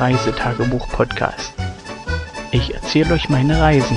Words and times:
Reisetagebuch-Podcast. 0.00 1.54
Ich 2.50 2.74
erzähle 2.74 3.14
euch 3.14 3.28
meine 3.28 3.60
Reisen. 3.60 3.96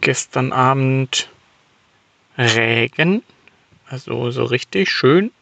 gestern 0.00 0.52
Abend 0.52 1.28
Regen, 2.36 3.22
also 3.88 4.30
so 4.30 4.44
richtig 4.44 4.90
schön, 4.90 5.32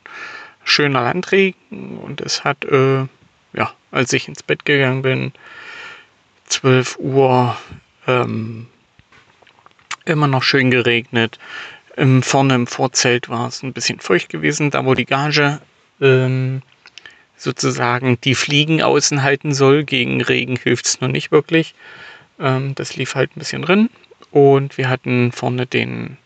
schöner 0.65 1.03
Landregen 1.03 1.99
und 1.99 2.23
es 2.23 2.43
hat, 2.43 2.65
äh, 2.65 3.07
ja, 3.53 3.73
als 3.91 4.15
ich 4.15 4.29
ins 4.29 4.43
Bett 4.43 4.65
gegangen 4.65 5.03
bin, 5.03 5.33
12 6.47 6.97
Uhr 6.99 7.57
ähm, 8.07 8.67
immer 10.07 10.27
noch 10.27 10.43
schön 10.43 10.71
geregnet. 10.71 11.39
Im, 11.97 12.23
vorne 12.23 12.55
im 12.55 12.67
Vorzelt 12.67 13.29
war 13.29 13.49
es 13.49 13.63
ein 13.63 13.73
bisschen 13.73 14.01
feucht 14.01 14.29
gewesen, 14.29 14.71
da 14.71 14.85
wo 14.85 14.95
die 14.95 15.07
Gage 15.07 15.61
ähm, 16.01 16.63
sozusagen 17.37 18.21
die 18.21 18.35
Fliegen 18.35 18.83
außen 18.83 19.23
halten 19.23 19.55
soll. 19.55 19.85
Gegen 19.85 20.21
Regen 20.21 20.57
hilft 20.57 20.87
es 20.87 21.01
noch 21.01 21.09
nicht 21.09 21.33
wirklich. 21.33 21.75
Ähm, 22.39 22.75
das 22.75 22.97
lief 22.97 23.15
halt 23.15 23.35
ein 23.35 23.41
bisschen 23.41 23.63
drin. 23.63 23.91
Und 24.31 24.77
wir 24.77 24.91
hatten 24.91 25.33
vorne 25.33 25.67
den 25.67 26.19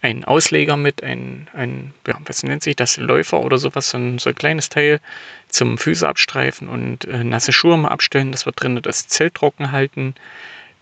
einen 0.00 0.24
Ausleger 0.24 0.76
mit, 0.76 1.02
ein, 1.02 1.48
ein 1.54 1.94
ja, 2.06 2.18
was 2.26 2.42
nennt 2.42 2.62
sich 2.62 2.76
das, 2.76 2.98
Läufer 2.98 3.40
oder 3.40 3.56
sowas, 3.56 3.90
so 3.90 3.98
ein, 3.98 4.18
so 4.18 4.30
ein 4.30 4.34
kleines 4.34 4.68
Teil 4.68 5.00
zum 5.48 5.78
Füße 5.78 6.06
abstreifen 6.06 6.68
und 6.68 7.06
äh, 7.06 7.24
nasse 7.24 7.52
Schuhe 7.52 7.78
mal 7.78 7.88
abstellen, 7.88 8.30
dass 8.30 8.44
wir 8.44 8.52
drinnen 8.52 8.82
das 8.82 9.08
Zelt 9.08 9.34
trocken 9.34 9.72
halten. 9.72 10.14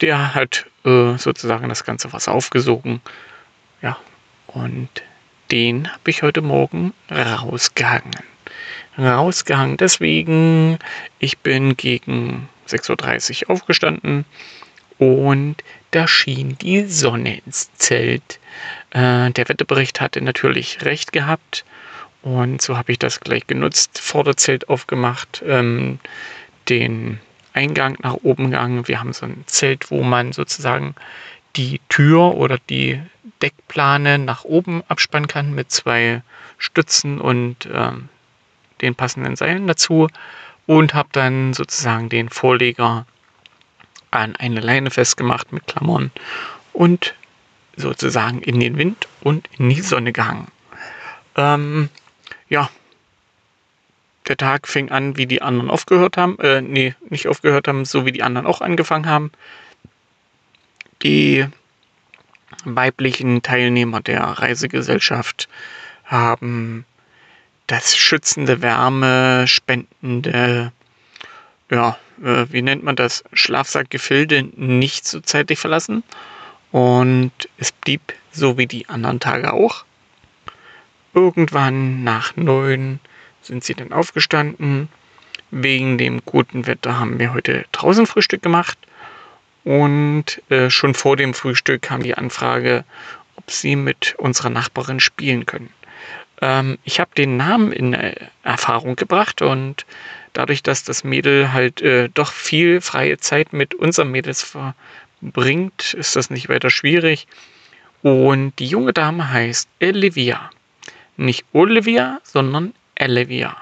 Der 0.01 0.35
hat 0.35 0.67
äh, 0.85 1.17
sozusagen 1.17 1.69
das 1.69 1.85
ganze 1.85 2.13
Wasser 2.13 2.33
aufgesogen. 2.33 3.01
Ja, 3.81 3.97
und 4.55 4.89
den 5.51 5.93
habe 5.93 6.11
ich 6.11 6.23
heute 6.23 6.43
Morgen 6.43 6.95
rausgehangen. 7.11 8.13
Rausgehangen 8.99 9.77
deswegen, 9.77 10.79
ich 11.19 11.39
bin 11.39 11.77
gegen 11.77 12.49
6.30 12.69 13.45
Uhr 13.45 13.51
aufgestanden 13.51 14.25
und 14.99 15.57
da 15.91 16.07
schien 16.07 16.57
die 16.59 16.85
Sonne 16.85 17.39
ins 17.45 17.73
Zelt. 17.75 18.39
Äh, 18.91 19.31
der 19.31 19.49
Wetterbericht 19.49 20.01
hatte 20.01 20.21
natürlich 20.21 20.85
recht 20.85 21.13
gehabt 21.13 21.65
und 22.23 22.63
so 22.63 22.77
habe 22.77 22.93
ich 22.93 22.99
das 22.99 23.21
gleich 23.21 23.47
genutzt, 23.47 23.99
Vorderzelt 23.99 24.69
aufgemacht, 24.69 25.43
ähm, 25.47 25.99
den 26.69 27.19
Eingang 27.53 27.99
nach 28.01 28.15
oben 28.23 28.51
gegangen. 28.51 28.89
Wir 28.89 29.01
haben 29.01 29.13
so 29.13 29.27
ein 29.27 29.45
Zelt, 29.47 29.91
wo 29.91 30.03
man 30.03 30.33
sozusagen 30.33 30.95
die 31.57 31.81
Tür 31.89 32.35
oder 32.35 32.59
die 32.71 33.01
Deckplane 33.41 34.19
nach 34.19 34.45
oben 34.45 34.83
abspannen 34.89 35.29
kann 35.29 35.55
mit 35.55 35.71
zwei 35.71 36.23
Stützen 36.59 37.21
und 37.21 37.69
ähm, 37.73 38.09
den 38.81 38.95
passenden 38.95 39.37
Seilen 39.37 39.67
dazu 39.67 40.09
und 40.67 40.95
habe 40.95 41.09
dann 41.13 41.53
sozusagen 41.55 42.09
den 42.09 42.29
Vorleger 42.29 43.07
an 44.11 44.37
eine 44.37 44.61
Leine 44.61 44.91
festgemacht 44.91 45.53
mit 45.53 45.67
Klammern 45.67 46.11
und 46.73 47.15
sozusagen 47.77 48.43
in 48.43 48.61
den 48.61 48.77
Wind 48.77 49.09
und 49.23 49.49
in 49.59 49.69
die 49.69 49.81
Sonne 49.81 50.13
gehangen. 50.13 50.49
Ähm, 51.37 51.89
ja, 52.49 52.69
der 54.29 54.37
Tag 54.37 54.69
fing 54.69 54.91
an, 54.91 55.17
wie 55.17 55.27
die 55.27 55.43
anderen 55.43 55.71
aufgehört 55.71 56.17
haben. 56.17 56.39
Äh, 56.39 56.61
nee, 56.61 56.95
nicht 57.09 57.27
aufgehört 57.27 57.67
haben, 57.67 57.85
so 57.85 58.07
wie 58.07 58.13
die 58.13 58.23
anderen 58.23 58.47
auch 58.47 58.61
angefangen 58.61 59.07
haben. 59.07 59.33
Die 61.03 61.47
weiblichen 62.65 63.43
Teilnehmer 63.43 64.01
der 64.01 64.23
Reisegesellschaft 64.23 65.49
haben 66.05 66.85
das 67.67 67.97
schützende, 67.97 68.63
Wärme 68.63 69.47
spendende, 69.49 70.73
ja, 71.71 71.99
äh, 72.23 72.47
wie 72.51 72.63
nennt 72.63 72.85
man 72.85 72.97
das, 72.97 73.25
Schlafsackgefilde 73.33 74.45
nicht 74.57 75.07
so 75.07 75.21
zeitig 75.21 75.59
verlassen. 75.59 76.05
Und 76.71 77.33
es 77.59 77.73
blieb 77.73 78.15
so 78.31 78.57
wie 78.59 78.67
die 78.67 78.89
anderen 78.89 79.21
Tage 79.21 79.53
auch. 79.53 79.85
Irgendwann 81.15 82.05
nach 82.05 82.37
neun 82.37 83.01
sind 83.43 83.65
sie 83.65 83.75
dann 83.75 83.93
aufgestanden. 83.93 84.89
Wegen 85.51 85.99
dem 85.99 86.25
guten 86.25 86.67
Wetter 86.67 86.99
haben 86.99 87.19
wir 87.19 87.35
heute 87.35 87.67
draußen 87.73 88.07
Frühstück 88.07 88.43
gemacht. 88.43 88.79
Und 89.65 90.43
äh, 90.51 90.71
schon 90.71 90.95
vor 90.95 91.17
dem 91.17 91.35
Frühstück 91.35 91.83
kam 91.83 92.03
die 92.03 92.17
Anfrage, 92.17 92.85
ob 93.37 93.51
sie 93.51 93.77
mit 93.77 94.15
unserer 94.19 94.51
Nachbarin 94.51 95.01
spielen 95.01 95.47
können. 95.47 95.71
Ähm, 96.41 96.79
ich 96.85 97.01
habe 97.01 97.11
den 97.17 97.37
Namen 97.37 97.73
in 97.73 97.95
äh, 97.95 98.15
Erfahrung 98.43 98.97
gebracht 98.97 99.41
und 99.43 99.87
dadurch, 100.33 100.63
dass 100.63 100.83
das 100.85 101.05
Mädel 101.05 101.53
halt 101.53 101.81
äh, 101.81 102.09
doch 102.09 102.33
viel 102.33 102.81
freie 102.81 103.19
Zeit 103.19 103.53
mit 103.53 103.75
unseren 103.75 104.11
Mädels 104.11 104.43
verbringt, 104.43 105.95
ist 105.95 106.17
das 106.17 106.31
nicht 106.31 106.49
weiter 106.49 106.71
schwierig. 106.71 107.27
Und 108.03 108.59
die 108.59 108.67
junge 108.67 108.93
Dame 108.93 109.31
heißt 109.31 109.69
Olivia. 109.81 110.51
Nicht 111.17 111.45
Olivia, 111.53 112.21
sondern 112.25 112.75
Olivia. 113.01 113.57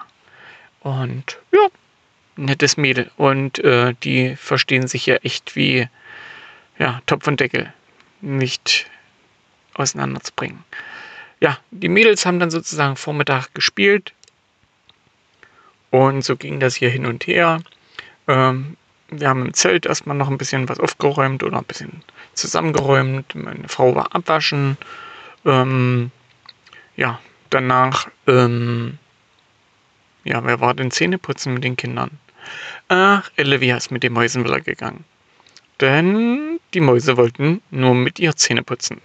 Und 0.81 1.38
ja, 1.53 1.67
nettes 2.37 2.77
Mädel. 2.77 3.11
Und 3.17 3.59
äh, 3.61 3.95
die 4.03 4.37
verstehen 4.37 4.89
sich 4.89 5.07
ja 5.07 5.17
echt 5.17 5.57
wie 5.57 5.89
ja, 6.79 7.01
Topf 7.07 7.27
und 7.27 7.41
Deckel. 7.41 7.73
Nicht 8.21 8.87
auseinanderzubringen. 9.75 10.65
Ja, 11.41 11.59
die 11.71 11.89
Mädels 11.89 12.27
haben 12.27 12.39
dann 12.39 12.51
sozusagen 12.51 12.97
Vormittag 12.97 13.55
gespielt. 13.55 14.13
Und 15.91 16.23
so 16.23 16.37
ging 16.37 16.61
das 16.61 16.75
hier 16.75 16.91
hin 16.91 17.07
und 17.07 17.27
her. 17.27 17.63
Ähm, 18.29 18.77
wir 19.09 19.29
haben 19.29 19.47
im 19.47 19.55
Zelt 19.55 19.87
erstmal 19.87 20.17
noch 20.17 20.29
ein 20.29 20.39
bisschen 20.39 20.69
was 20.69 20.79
aufgeräumt 20.79 21.43
oder 21.43 21.59
ein 21.59 21.65
bisschen 21.65 22.03
zusammengeräumt. 22.35 23.35
Meine 23.35 23.69
Frau 23.69 23.95
war 23.95 24.15
abwaschen. 24.15 24.77
Ähm, 25.45 26.11
ja, 26.97 27.19
danach, 27.51 28.09
ähm, 28.27 28.99
ja, 30.31 30.45
wer 30.45 30.61
war 30.61 30.75
denn 30.75 30.91
Zähneputzen 30.91 31.55
mit 31.55 31.65
den 31.65 31.77
Kindern? 31.77 32.19
Ach, 32.89 33.31
Olivia 33.37 33.77
ist 33.77 33.91
mit 33.91 34.03
den 34.03 34.13
Mäusen 34.13 34.45
wieder 34.45 34.61
gegangen. 34.61 35.05
Denn 35.81 36.61
die 36.73 36.81
Mäuse 36.81 37.17
wollten 37.17 37.63
nur 37.71 37.95
mit 37.95 38.19
ihr 38.21 38.37
Zähne 38.37 38.63
putzen. 38.63 39.01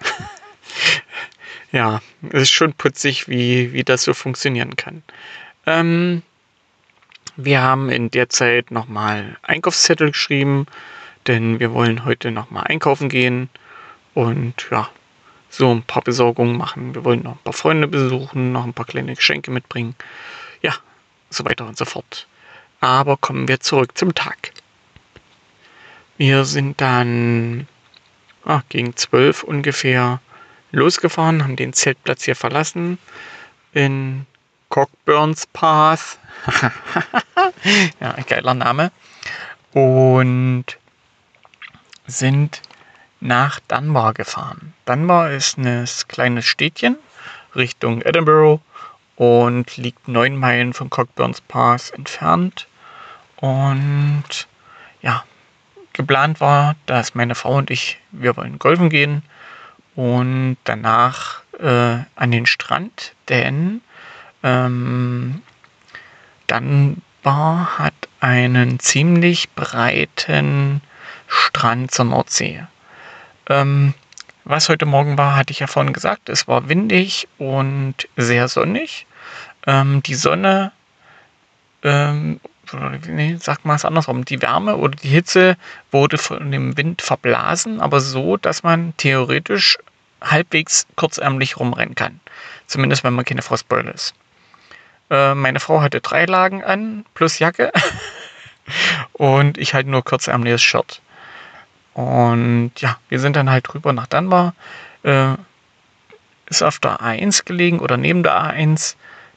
ja, 1.72 2.02
es 2.30 2.44
ist 2.44 2.52
schon 2.52 2.74
putzig, 2.74 3.28
wie, 3.28 3.74
wie 3.74 3.84
das 3.84 4.04
so 4.04 4.14
funktionieren 4.14 4.76
kann. 4.76 5.02
Ähm, 5.66 6.22
wir 7.38 7.62
haben 7.62 7.90
in 7.90 8.12
der 8.12 8.30
Zeit 8.30 8.72
nochmal 8.72 9.38
Einkaufszettel 9.42 10.12
geschrieben, 10.12 10.68
denn 11.28 11.60
wir 11.60 11.74
wollen 11.74 12.06
heute 12.06 12.30
nochmal 12.32 12.66
einkaufen 12.68 13.10
gehen 13.10 13.50
und 14.14 14.68
ja, 14.70 14.90
so 15.50 15.72
ein 15.72 15.82
paar 15.82 16.04
Besorgungen 16.04 16.56
machen. 16.58 16.94
Wir 16.94 17.04
wollen 17.04 17.24
noch 17.24 17.34
ein 17.34 17.44
paar 17.44 17.54
Freunde 17.54 17.88
besuchen, 17.88 18.52
noch 18.52 18.64
ein 18.64 18.74
paar 18.74 18.86
kleine 18.86 19.16
Geschenke 19.16 19.50
mitbringen. 19.50 19.96
Ja, 20.62 20.76
so 21.36 21.46
weiter 21.46 21.66
und 21.66 21.78
so 21.78 21.86
fort. 21.86 22.28
Aber 22.82 23.18
kommen 23.18 23.48
wir 23.48 23.60
zurück 23.60 23.98
zum 23.98 24.14
Tag. 24.14 24.52
Wir 26.18 26.46
sind 26.46 26.80
dann 26.82 27.68
ach, 28.46 28.64
gegen 28.70 28.96
zwölf 28.96 29.44
ungefähr 29.44 30.22
losgefahren, 30.72 31.44
haben 31.44 31.56
den 31.56 31.74
Zeltplatz 31.74 32.24
hier 32.24 32.36
verlassen 32.36 32.98
in 33.74 34.26
Cockburns 34.70 35.48
Path. 35.48 36.20
ja, 38.00 38.12
ein 38.12 38.26
geiler 38.26 38.54
Name. 38.54 38.92
Und 39.74 40.66
sind 42.08 42.62
nach 43.20 43.60
Dunbar 43.68 44.14
gefahren. 44.14 44.74
Dunbar 44.86 45.32
ist 45.32 45.58
ein 45.58 45.88
kleines 46.08 46.46
Städtchen 46.46 46.98
Richtung 47.56 48.02
Edinburgh 48.02 48.62
und 49.16 49.78
liegt 49.78 50.08
neun 50.08 50.36
Meilen 50.36 50.74
von 50.74 50.90
Cockburns 50.90 51.42
Pass 51.42 51.90
entfernt. 51.92 52.68
Und 53.38 54.48
ja, 55.02 55.24
geplant 55.94 56.42
war, 56.42 56.76
dass 56.86 57.16
meine 57.16 57.36
Frau 57.36 57.56
und 57.58 57.70
ich, 57.70 58.00
wir 58.12 58.36
wollen 58.38 58.60
golfen 58.60 58.90
gehen 58.90 59.24
und 59.96 60.58
danach 60.64 61.42
äh, 61.60 61.98
an 62.16 62.32
den 62.32 62.46
Strand, 62.46 63.14
denn 63.30 63.82
Ähm, 64.46 65.42
Dunbar 66.46 67.80
hat 67.80 67.96
einen 68.20 68.80
ziemlich 68.80 69.50
breiten 69.56 70.82
Strand 71.28 71.90
zur 71.90 72.06
Nordsee. 72.06 72.64
Ähm, 73.50 73.96
was 74.46 74.70
heute 74.70 74.86
Morgen 74.86 75.18
war, 75.18 75.36
hatte 75.36 75.52
ich 75.52 75.60
ja 75.60 75.68
vorhin 75.68 75.92
gesagt. 75.92 76.30
Es 76.30 76.48
war 76.48 76.70
windig 76.70 77.28
und 77.40 77.96
sehr 78.16 78.48
sonnig. 78.48 79.08
Ähm, 79.66 80.04
die 80.04 80.16
Sonne, 80.16 80.72
ähm, 81.84 82.40
nee, 83.08 83.38
sag 83.40 83.66
mal 83.66 83.76
es 83.76 83.86
andersrum, 83.86 84.24
die 84.24 84.42
Wärme 84.42 84.78
oder 84.78 84.96
die 84.96 85.10
Hitze 85.10 85.58
wurde 85.92 86.18
von 86.20 86.52
dem 86.52 86.78
Wind 86.78 87.02
verblasen, 87.02 87.82
aber 87.82 88.00
so, 88.00 88.38
dass 88.38 88.64
man 88.64 88.96
theoretisch 88.98 89.78
halbwegs 90.22 90.86
kurzärmlich 90.96 91.58
rumrennen 91.58 91.96
kann. 91.96 92.20
Zumindest 92.68 93.04
wenn 93.04 93.14
man 93.14 93.26
keine 93.26 93.42
Frostbeule 93.42 93.92
ist. 93.92 94.14
Äh, 95.10 95.34
meine 95.34 95.60
Frau 95.60 95.82
hatte 95.82 96.02
drei 96.02 96.26
Lagen 96.26 96.64
an, 96.64 97.06
plus 97.16 97.40
Jacke. 97.40 97.72
und 99.14 99.58
ich 99.58 99.74
halt 99.74 99.88
nur 99.88 100.04
kurzärmliches 100.04 100.62
Shirt. 100.62 101.02
Und 101.96 102.72
ja, 102.78 102.98
wir 103.08 103.20
sind 103.20 103.38
dann 103.38 103.50
halt 103.50 103.74
rüber 103.74 103.94
nach 103.94 104.08
Dunbar. 104.08 104.54
Äh, 105.04 105.36
ist 106.48 106.62
auf 106.62 106.78
der 106.80 107.00
A1 107.00 107.46
gelegen 107.46 107.80
oder 107.80 107.98
neben 107.98 108.22
der 108.22 108.34
A1. 108.34 108.96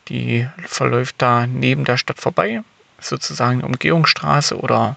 Die 0.08 0.46
verläuft 0.66 1.16
da 1.18 1.46
neben 1.46 1.84
der 1.84 1.96
Stadt 1.96 2.20
vorbei. 2.20 2.62
Sozusagen 3.00 3.62
Umgehungsstraße 3.62 4.58
oder 4.58 4.96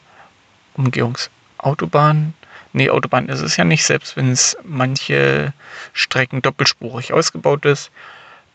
Umgehungsautobahn. 0.73 2.33
Nee, 2.73 2.89
Autobahn 2.89 3.29
ist 3.29 3.41
es 3.41 3.57
ja 3.57 3.63
nicht, 3.63 3.85
selbst 3.85 4.17
wenn 4.17 4.31
es 4.31 4.57
manche 4.63 5.53
Strecken 5.93 6.41
doppelspurig 6.41 7.13
ausgebaut 7.13 7.65
ist. 7.65 7.91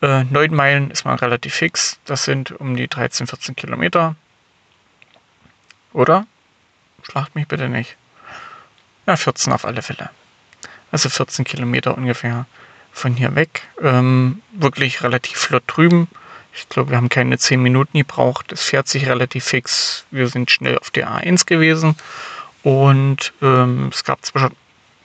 Äh, 0.01 0.25
9 0.25 0.53
Meilen 0.53 0.91
ist 0.91 1.05
man 1.05 1.17
relativ 1.17 1.53
fix. 1.53 1.97
Das 2.03 2.25
sind 2.25 2.51
um 2.51 2.75
die 2.75 2.89
13, 2.89 3.27
14 3.27 3.55
Kilometer. 3.55 4.15
Oder? 5.93 6.27
Schlacht 7.03 7.35
mich 7.35 7.47
bitte 7.47 7.69
nicht. 7.69 7.95
Ja, 9.07 9.15
14 9.15 9.53
auf 9.53 9.63
alle 9.63 9.81
Fälle. 9.81 10.09
Also 10.91 11.09
14 11.09 11.45
Kilometer 11.45 11.97
ungefähr 11.97 12.45
von 12.91 13.15
hier 13.15 13.35
weg. 13.35 13.61
Ähm, 13.81 14.41
wirklich 14.51 15.01
relativ 15.01 15.37
flott 15.37 15.63
drüben. 15.67 16.09
Ich 16.53 16.67
glaube, 16.67 16.89
wir 16.89 16.97
haben 16.97 17.07
keine 17.07 17.37
10 17.37 17.61
Minuten 17.61 17.97
gebraucht. 17.97 18.51
Es 18.51 18.63
fährt 18.63 18.87
sich 18.87 19.07
relativ 19.07 19.45
fix. 19.45 20.05
Wir 20.11 20.27
sind 20.27 20.51
schnell 20.51 20.77
auf 20.77 20.89
der 20.91 21.09
A1 21.09 21.45
gewesen. 21.45 21.95
Und 22.63 23.31
ähm, 23.41 23.89
es 23.93 24.03
gab 24.03 24.19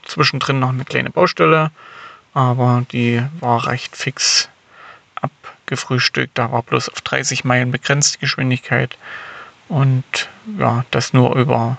zwischendrin 0.05 0.59
noch 0.59 0.71
eine 0.71 0.85
kleine 0.85 1.11
Baustelle. 1.11 1.71
Aber 2.35 2.85
die 2.91 3.23
war 3.39 3.69
recht 3.69 3.97
fix 3.97 4.49
abgefrühstückt. 5.15 6.39
Da 6.39 6.51
war 6.51 6.65
bloß 6.65 6.89
auf 6.89 7.03
30 7.03 7.45
Meilen 7.45 7.71
begrenzte 7.71 8.19
Geschwindigkeit. 8.19 8.97
Und 9.69 10.05
ja, 10.59 10.85
das 10.91 11.13
nur 11.13 11.37
über 11.37 11.79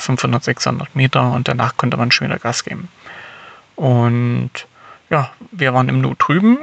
500, 0.00 0.42
600 0.42 0.96
Meter 0.96 1.32
und 1.32 1.48
danach 1.48 1.76
konnte 1.76 1.96
man 1.96 2.10
schon 2.10 2.28
wieder 2.28 2.38
Gas 2.38 2.64
geben. 2.64 2.88
Und 3.76 4.50
ja, 5.08 5.30
wir 5.52 5.74
waren 5.74 5.88
im 5.88 6.00
Nu 6.00 6.14
drüben. 6.18 6.58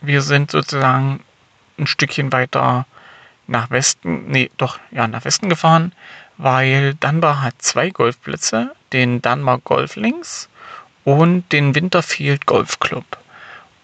Wir 0.00 0.22
sind 0.22 0.50
sozusagen 0.50 1.20
ein 1.78 1.86
Stückchen 1.86 2.32
weiter 2.32 2.86
nach 3.46 3.70
Westen, 3.70 4.26
nee, 4.28 4.50
doch, 4.56 4.78
ja, 4.90 5.06
nach 5.06 5.24
Westen 5.24 5.48
gefahren, 5.48 5.92
weil 6.38 6.94
Dunbar 6.94 7.42
hat 7.42 7.54
zwei 7.58 7.90
Golfplätze, 7.90 8.74
den 8.92 9.20
Dunbar 9.20 9.58
Golf 9.58 9.96
Links 9.96 10.48
und 11.04 11.50
den 11.52 11.74
Winterfield 11.74 12.46
Golf 12.46 12.80
Club. 12.80 13.04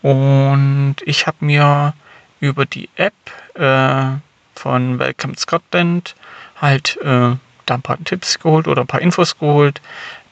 Und 0.02 0.96
ich 1.04 1.26
habe 1.26 1.38
mir 1.40 1.94
über 2.40 2.66
die 2.66 2.88
App 2.96 3.14
äh, 3.54 4.18
von 4.54 4.98
Welcome 4.98 5.36
Scotland 5.36 6.14
halt 6.60 6.96
äh, 7.02 7.34
da 7.70 7.75
ein 7.75 7.82
paar 7.82 8.03
Tipps 8.03 8.38
geholt 8.38 8.69
oder 8.69 8.82
ein 8.82 8.87
paar 8.87 9.00
Infos 9.00 9.38
geholt. 9.38 9.81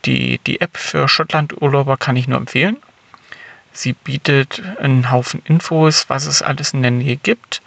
Die, 0.05 0.39
die 0.47 0.61
App 0.61 0.77
für 0.77 1.09
Schottland-Urlauber 1.09 1.97
kann 1.97 2.17
ich 2.17 2.29
nur 2.29 2.39
empfehlen. 2.39 2.77
Sie 3.73 3.93
bietet 3.93 4.63
einen 4.81 5.11
Haufen 5.11 5.43
Infos, 5.45 6.09
was 6.09 6.27
es 6.27 6.41
alles 6.41 6.73
in 6.73 6.83
der 6.83 6.91
Nähe 6.91 7.17
gibt. 7.17 7.61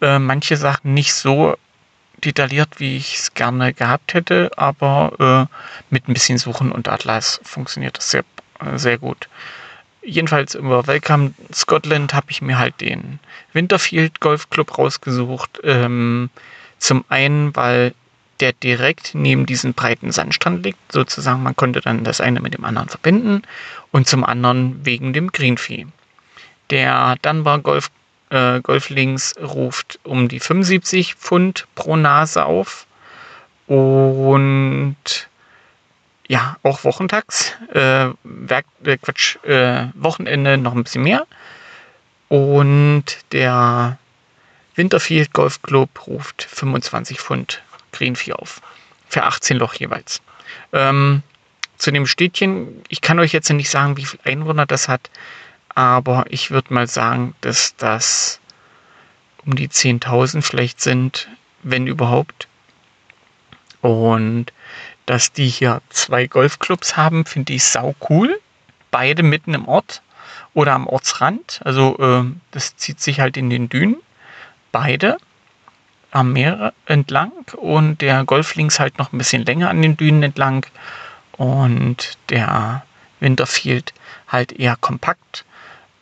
Äh, 0.00 0.18
manche 0.18 0.56
Sachen 0.56 0.94
nicht 0.94 1.12
so 1.12 1.56
detailliert, 2.24 2.78
wie 2.80 2.96
ich 2.96 3.16
es 3.16 3.34
gerne 3.34 3.72
gehabt 3.74 4.14
hätte, 4.14 4.50
aber 4.56 5.48
äh, 5.50 5.92
mit 5.92 6.08
ein 6.08 6.14
bisschen 6.14 6.38
Suchen 6.38 6.72
und 6.72 6.88
Atlas 6.88 7.40
funktioniert 7.42 7.98
das 7.98 8.10
sehr, 8.10 8.24
sehr 8.76 8.98
gut. 8.98 9.28
Jedenfalls 10.02 10.54
über 10.54 10.86
Welcome 10.86 11.34
Scotland 11.52 12.14
habe 12.14 12.30
ich 12.30 12.40
mir 12.40 12.58
halt 12.58 12.80
den 12.80 13.18
Winterfield 13.52 14.20
Golf 14.20 14.48
Club 14.48 14.78
rausgesucht. 14.78 15.60
Ähm, 15.62 16.30
zum 16.78 17.04
einen, 17.10 17.54
weil 17.54 17.94
der 18.40 18.52
direkt 18.52 19.14
neben 19.14 19.46
diesem 19.46 19.74
breiten 19.74 20.12
Sandstrand 20.12 20.64
liegt. 20.64 20.92
Sozusagen, 20.92 21.42
man 21.42 21.56
konnte 21.56 21.80
dann 21.80 22.04
das 22.04 22.20
eine 22.20 22.40
mit 22.40 22.54
dem 22.54 22.64
anderen 22.64 22.88
verbinden. 22.88 23.42
Und 23.92 24.08
zum 24.08 24.24
anderen 24.24 24.84
wegen 24.84 25.12
dem 25.12 25.32
Greenfee. 25.32 25.86
Der 26.70 27.16
Dunbar 27.22 27.58
Golf, 27.58 27.90
äh, 28.30 28.60
Golf 28.60 28.88
Links 28.90 29.34
ruft 29.40 29.98
um 30.04 30.28
die 30.28 30.40
75 30.40 31.14
Pfund 31.14 31.66
pro 31.74 31.96
Nase 31.96 32.44
auf. 32.44 32.86
Und 33.66 34.96
ja, 36.28 36.56
auch 36.62 36.84
wochentags. 36.84 37.52
Äh, 37.72 38.10
Werk, 38.22 38.66
äh, 38.84 38.96
Quatsch, 38.98 39.36
äh, 39.44 39.88
Wochenende 39.94 40.58
noch 40.58 40.74
ein 40.74 40.84
bisschen 40.84 41.02
mehr. 41.02 41.26
Und 42.28 43.04
der 43.32 43.98
Winterfield 44.76 45.32
Golf 45.32 45.60
Club 45.62 46.06
ruft 46.06 46.44
25 46.44 47.20
Pfund 47.20 47.62
4 48.16 48.38
auf. 48.38 48.60
Für 49.08 49.24
18 49.24 49.56
Loch 49.56 49.74
jeweils. 49.74 50.22
Ähm, 50.72 51.22
zu 51.76 51.90
dem 51.90 52.06
Städtchen, 52.06 52.82
ich 52.88 53.00
kann 53.00 53.18
euch 53.18 53.32
jetzt 53.32 53.50
nicht 53.50 53.70
sagen, 53.70 53.96
wie 53.96 54.04
viele 54.04 54.24
Einwohner 54.24 54.66
das 54.66 54.88
hat, 54.88 55.10
aber 55.74 56.24
ich 56.28 56.50
würde 56.50 56.74
mal 56.74 56.86
sagen, 56.86 57.34
dass 57.40 57.74
das 57.76 58.40
um 59.46 59.56
die 59.56 59.68
10.000 59.68 60.42
vielleicht 60.42 60.80
sind, 60.80 61.28
wenn 61.62 61.86
überhaupt. 61.86 62.48
Und 63.80 64.52
dass 65.06 65.32
die 65.32 65.48
hier 65.48 65.80
zwei 65.88 66.26
Golfclubs 66.26 66.96
haben, 66.96 67.24
finde 67.24 67.54
ich 67.54 67.64
sau 67.64 67.94
cool. 68.08 68.38
Beide 68.90 69.22
mitten 69.22 69.54
im 69.54 69.66
Ort 69.66 70.02
oder 70.52 70.72
am 70.74 70.86
Ortsrand. 70.86 71.60
Also 71.64 71.96
äh, 71.98 72.24
das 72.50 72.76
zieht 72.76 73.00
sich 73.00 73.20
halt 73.20 73.36
in 73.36 73.48
den 73.48 73.68
Dünen. 73.68 73.96
Beide 74.72 75.16
am 76.10 76.32
Meer 76.32 76.72
entlang 76.86 77.32
und 77.56 78.00
der 78.00 78.24
Golf 78.24 78.54
links 78.54 78.80
halt 78.80 78.98
noch 78.98 79.12
ein 79.12 79.18
bisschen 79.18 79.44
länger 79.44 79.70
an 79.70 79.82
den 79.82 79.96
Dünen 79.96 80.22
entlang 80.22 80.66
und 81.32 82.18
der 82.28 82.84
Winterfield 83.20 83.94
halt 84.28 84.52
eher 84.52 84.76
kompakt. 84.76 85.44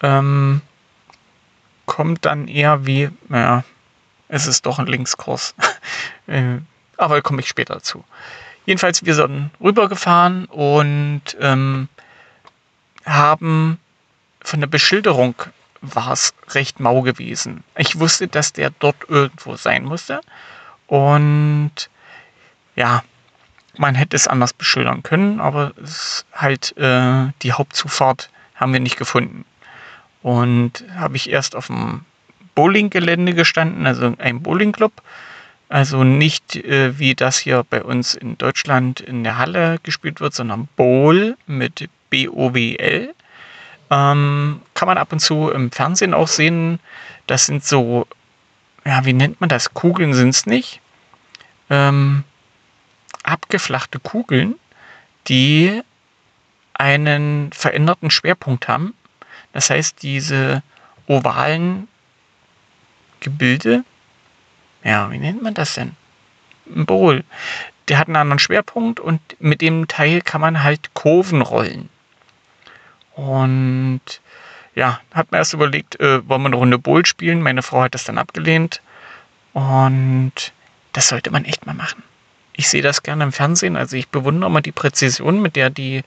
Ähm, 0.03 0.63
kommt 1.87 2.25
dann 2.25 2.49
eher 2.49 2.87
wie, 2.87 3.11
naja, 3.29 3.65
es 4.29 4.47
ist 4.47 4.67
doch 4.67 4.79
ein 4.79 4.87
Linkskurs. 4.87 5.55
Äh, 6.27 6.59
aber 6.99 7.15
da 7.15 7.21
komme 7.23 7.41
ich 7.41 7.49
später 7.49 7.73
dazu. 7.73 8.05
Jedenfalls, 8.67 9.03
wir 9.03 9.15
sind 9.15 9.51
rübergefahren 9.63 10.45
und 10.45 11.23
ähm, 11.41 11.89
haben 13.07 13.79
von 14.43 14.61
der 14.61 14.67
Beschilderung 14.67 15.37
war 15.81 16.13
es 16.13 16.35
recht 16.51 16.81
mau 16.81 17.03
gewesen. 17.03 17.65
Ich 17.77 17.99
wusste, 17.99 18.29
dass 18.29 18.53
der 18.53 18.71
dort 18.71 19.09
irgendwo 19.09 19.57
sein 19.57 19.85
musste. 19.85 20.21
Und 20.87 21.73
ja, 22.77 23.03
man 23.77 23.95
hätte 23.95 24.17
es 24.17 24.27
anders 24.27 24.53
beschildern 24.53 25.03
können, 25.03 25.41
aber 25.41 25.73
es 25.83 26.25
halt 26.33 26.77
äh, 26.77 27.29
die 27.43 27.53
Hauptzufahrt 27.53 28.31
haben 28.55 28.73
wir 28.73 28.81
nicht 28.81 28.97
gefunden. 28.97 29.45
Und 30.23 30.85
habe 30.97 31.17
ich 31.17 31.31
erst 31.31 31.55
auf 31.55 31.69
dem 31.69 32.05
Bowlinggelände 32.55 33.35
gestanden, 33.35 33.87
also 33.87 34.15
ein 34.19 34.43
Bowlingclub. 34.43 34.93
Also 35.69 36.03
nicht 36.03 36.57
äh, 36.57 36.99
wie 36.99 37.15
das 37.15 37.39
hier 37.39 37.65
bei 37.69 37.85
uns 37.85 38.15
in 38.15 38.39
Deutschland 38.39 39.01
in 39.01 39.23
der 39.23 39.37
Halle 39.37 39.79
gespielt 39.83 40.21
wird, 40.21 40.35
sondern 40.35 40.69
Bowl 40.77 41.37
mit 41.47 41.89
B-O-W-L. 42.11 43.15
Ähm, 43.91 44.61
kann 44.75 44.87
man 44.87 44.99
ab 44.99 45.13
und 45.13 45.21
zu 45.21 45.51
im 45.51 45.71
Fernsehen 45.73 46.15
auch 46.15 46.29
sehen. 46.29 46.79
Das 47.27 47.47
sind 47.47 47.65
so, 47.65 48.07
ja, 48.85 49.05
wie 49.05 49.13
nennt 49.13 49.41
man 49.41 49.49
das? 49.49 49.75
Kugeln 49.75 50.15
sind 50.15 50.31
es 50.31 50.47
nicht. 50.47 50.81
Ähm, 51.71 52.25
abgeflachte 53.23 53.99
Kugeln, 53.99 54.57
die 55.29 55.83
einen 56.75 57.51
veränderten 57.53 58.11
Schwerpunkt 58.11 58.69
haben. 58.69 58.95
Das 59.53 59.71
heißt, 59.71 60.03
diese 60.03 60.63
ovalen 61.07 61.89
Gebilde, 63.21 63.85
ja, 64.85 65.11
wie 65.11 65.19
nennt 65.19 65.43
man 65.43 65.55
das 65.55 65.75
denn? 65.75 65.97
Ein 66.75 66.87
Bowl. 66.87 67.25
Der 67.89 67.99
hat 67.99 68.07
einen 68.07 68.17
anderen 68.17 68.39
Schwerpunkt 68.39 69.01
und 69.01 69.21
mit 69.41 69.61
dem 69.61 69.89
Teil 69.89 70.21
kann 70.21 70.41
man 70.41 70.63
halt 70.63 70.95
Kurven 70.95 71.43
rollen. 71.43 71.89
Und 73.19 74.01
ja, 74.77 75.01
hat 75.13 75.33
mir 75.33 75.39
erst 75.39 75.53
überlegt, 75.53 75.99
äh, 75.99 76.27
wollen 76.29 76.43
wir 76.43 76.47
eine 76.47 76.57
Runde 76.57 76.79
Bowl 76.79 77.05
spielen. 77.05 77.43
Meine 77.43 77.63
Frau 77.63 77.83
hat 77.83 77.95
das 77.95 78.05
dann 78.05 78.17
abgelehnt. 78.17 78.81
Und 79.55 80.53
das 80.93 81.09
sollte 81.09 81.33
man 81.33 81.45
echt 81.45 81.67
mal 81.67 81.75
machen. 81.75 82.05
Ich 82.53 82.69
sehe 82.69 82.83
das 82.83 83.03
gerne 83.03 83.25
im 83.25 83.33
Fernsehen. 83.33 83.77
Also 83.77 83.97
ich 83.97 84.09
bewundere 84.09 84.49
immer 84.49 84.61
die 84.61 84.71
Präzision, 84.71 85.43
mit 85.43 85.57
der 85.57 85.69
die, 85.69 86.05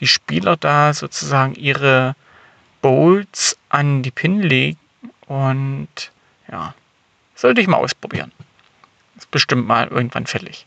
die 0.00 0.08
Spieler 0.08 0.56
da 0.56 0.92
sozusagen 0.94 1.54
ihre 1.54 2.16
Bowls 2.82 3.56
an 3.68 4.02
die 4.02 4.10
Pin 4.10 4.42
legen. 4.42 4.80
Und 5.26 6.10
ja, 6.50 6.74
sollte 7.36 7.60
ich 7.60 7.68
mal 7.68 7.76
ausprobieren. 7.76 8.32
Ist 9.16 9.30
bestimmt 9.30 9.68
mal 9.68 9.86
irgendwann 9.86 10.26
fällig. 10.26 10.66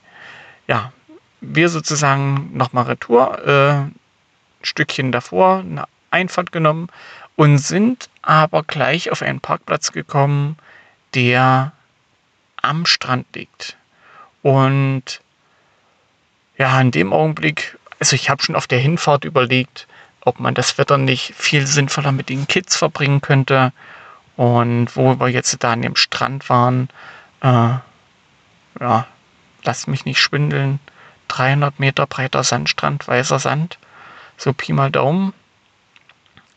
Ja, 0.68 0.94
wir 1.42 1.68
sozusagen 1.68 2.52
nochmal 2.54 2.86
Retour, 2.86 3.46
äh, 3.46 4.01
Stückchen 4.64 5.12
davor, 5.12 5.60
eine 5.60 5.86
Einfahrt 6.12 6.52
genommen 6.52 6.90
und 7.36 7.58
sind 7.58 8.10
aber 8.22 8.64
gleich 8.64 9.12
auf 9.12 9.22
einen 9.22 9.40
Parkplatz 9.40 9.92
gekommen, 9.92 10.58
der 11.16 11.72
am 12.62 12.86
Strand 12.86 13.28
liegt. 13.36 13.78
Und 14.42 15.22
ja, 16.58 16.80
in 16.80 16.92
dem 16.92 17.14
Augenblick, 17.14 17.78
also 18.00 18.16
ich 18.16 18.30
habe 18.30 18.44
schon 18.44 18.56
auf 18.56 18.68
der 18.68 18.80
Hinfahrt 18.80 19.24
überlegt, 19.24 19.88
ob 20.22 20.40
man 20.40 20.54
das 20.54 20.78
Wetter 20.78 20.98
nicht 20.98 21.34
viel 21.36 21.66
sinnvoller 21.66 22.12
mit 22.12 22.30
den 22.30 22.48
Kids 22.48 22.76
verbringen 22.76 23.22
könnte. 23.22 23.74
Und 24.38 24.96
wo 24.96 25.20
wir 25.20 25.30
jetzt 25.30 25.64
da 25.64 25.74
an 25.74 25.82
dem 25.82 25.96
Strand 25.96 26.50
waren, 26.50 26.90
äh, 27.42 27.74
ja, 28.80 29.08
lasst 29.64 29.88
mich 29.88 30.06
nicht 30.06 30.20
schwindeln, 30.20 30.80
300 31.28 31.80
Meter 31.80 32.06
breiter 32.06 32.44
Sandstrand, 32.44 33.08
weißer 33.08 33.40
Sand, 33.40 33.78
so 34.42 34.54
Pi 34.54 34.74
mal 34.74 34.90
Daumen 34.90 35.34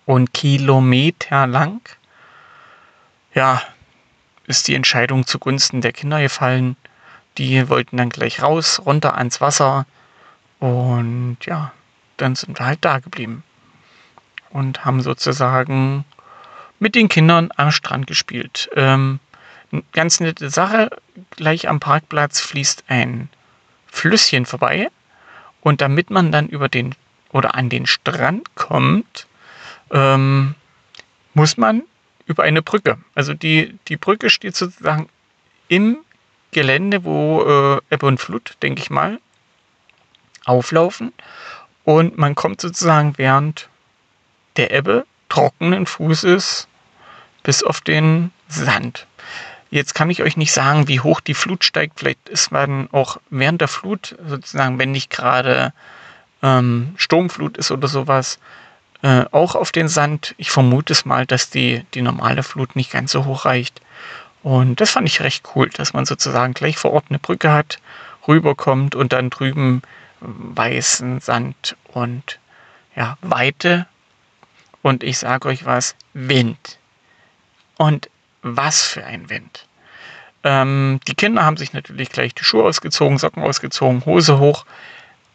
und 0.06 0.32
Kilometer 0.32 1.46
lang. 1.46 1.82
Ja, 3.34 3.60
ist 4.46 4.68
die 4.68 4.74
Entscheidung 4.74 5.26
zugunsten 5.26 5.82
der 5.82 5.92
Kinder 5.92 6.20
gefallen. 6.22 6.76
Die 7.36 7.68
wollten 7.68 7.98
dann 7.98 8.08
gleich 8.08 8.42
raus, 8.42 8.80
runter 8.86 9.18
ans 9.18 9.40
Wasser 9.40 9.86
und 10.60 11.36
ja, 11.42 11.72
dann 12.16 12.36
sind 12.36 12.58
wir 12.58 12.64
halt 12.64 12.84
da 12.84 13.00
geblieben 13.00 13.42
und 14.50 14.84
haben 14.84 15.02
sozusagen 15.02 16.04
mit 16.78 16.94
den 16.94 17.08
Kindern 17.08 17.50
am 17.56 17.70
Strand 17.70 18.06
gespielt. 18.06 18.70
Ähm, 18.76 19.20
ganz 19.92 20.20
nette 20.20 20.48
Sache, 20.48 20.88
gleich 21.30 21.68
am 21.68 21.80
Parkplatz 21.80 22.40
fließt 22.40 22.84
ein 22.88 23.28
Flüsschen 23.88 24.46
vorbei 24.46 24.88
und 25.60 25.82
damit 25.82 26.08
man 26.08 26.32
dann 26.32 26.48
über 26.48 26.68
den 26.68 26.94
oder 27.34 27.56
an 27.56 27.68
den 27.68 27.84
Strand 27.84 28.54
kommt, 28.54 29.26
ähm, 29.90 30.54
muss 31.34 31.56
man 31.56 31.82
über 32.26 32.44
eine 32.44 32.62
Brücke. 32.62 32.96
Also 33.14 33.34
die, 33.34 33.76
die 33.88 33.96
Brücke 33.96 34.30
steht 34.30 34.54
sozusagen 34.54 35.08
im 35.66 35.98
Gelände, 36.52 37.04
wo 37.04 37.42
äh, 37.42 37.80
Ebbe 37.92 38.06
und 38.06 38.20
Flut, 38.20 38.56
denke 38.62 38.80
ich 38.80 38.88
mal, 38.88 39.18
auflaufen. 40.44 41.12
Und 41.82 42.16
man 42.16 42.36
kommt 42.36 42.60
sozusagen 42.60 43.14
während 43.16 43.68
der 44.56 44.70
Ebbe 44.70 45.04
trockenen 45.28 45.86
Fußes 45.86 46.68
bis 47.42 47.64
auf 47.64 47.80
den 47.80 48.30
Sand. 48.46 49.08
Jetzt 49.70 49.94
kann 49.94 50.08
ich 50.08 50.22
euch 50.22 50.36
nicht 50.36 50.52
sagen, 50.52 50.86
wie 50.86 51.00
hoch 51.00 51.20
die 51.20 51.34
Flut 51.34 51.64
steigt. 51.64 51.98
Vielleicht 51.98 52.28
ist 52.28 52.52
man 52.52 52.88
auch 52.92 53.16
während 53.28 53.60
der 53.60 53.66
Flut, 53.66 54.14
sozusagen, 54.24 54.78
wenn 54.78 54.92
nicht 54.92 55.10
gerade 55.10 55.72
ähm, 56.44 56.94
Sturmflut 56.96 57.56
ist 57.56 57.70
oder 57.70 57.88
sowas, 57.88 58.38
äh, 59.02 59.24
auch 59.32 59.54
auf 59.54 59.72
den 59.72 59.88
Sand. 59.88 60.34
Ich 60.36 60.50
vermute 60.50 60.92
es 60.92 61.06
mal, 61.06 61.26
dass 61.26 61.48
die, 61.50 61.84
die 61.94 62.02
normale 62.02 62.42
Flut 62.42 62.76
nicht 62.76 62.92
ganz 62.92 63.12
so 63.12 63.24
hoch 63.24 63.46
reicht. 63.46 63.80
Und 64.42 64.80
das 64.80 64.90
fand 64.90 65.08
ich 65.08 65.22
recht 65.22 65.48
cool, 65.56 65.70
dass 65.70 65.94
man 65.94 66.04
sozusagen 66.04 66.52
gleich 66.52 66.76
vor 66.76 66.92
Ort 66.92 67.06
eine 67.08 67.18
Brücke 67.18 67.50
hat, 67.50 67.78
rüberkommt 68.28 68.94
und 68.94 69.14
dann 69.14 69.30
drüben 69.30 69.80
weißen 70.20 71.20
Sand 71.20 71.76
und 71.88 72.38
ja, 72.94 73.16
Weite. 73.22 73.86
Und 74.82 75.02
ich 75.02 75.18
sage 75.18 75.48
euch 75.48 75.64
was, 75.64 75.96
Wind. 76.12 76.78
Und 77.78 78.10
was 78.42 78.82
für 78.82 79.04
ein 79.04 79.30
Wind. 79.30 79.66
Ähm, 80.44 81.00
die 81.08 81.14
Kinder 81.14 81.42
haben 81.42 81.56
sich 81.56 81.72
natürlich 81.72 82.10
gleich 82.10 82.34
die 82.34 82.44
Schuhe 82.44 82.64
ausgezogen, 82.64 83.16
Socken 83.16 83.42
ausgezogen, 83.42 84.04
Hose 84.04 84.38
hoch. 84.38 84.66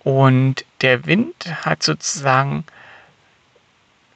Und 0.03 0.65
der 0.81 1.05
Wind 1.05 1.35
hat 1.65 1.83
sozusagen 1.83 2.65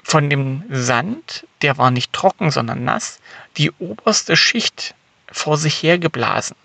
von 0.04 0.30
dem 0.30 0.64
Sand, 0.70 1.48
der 1.62 1.78
war 1.78 1.92
nicht 1.92 2.14
trocken, 2.14 2.52
sondern 2.52 2.84
nass, 2.84 3.20
die 3.58 3.72
oberste 3.80 4.36
Schicht 4.36 4.96
vor 5.32 5.58
sich 5.58 5.82
hergeblasen. 5.82 6.56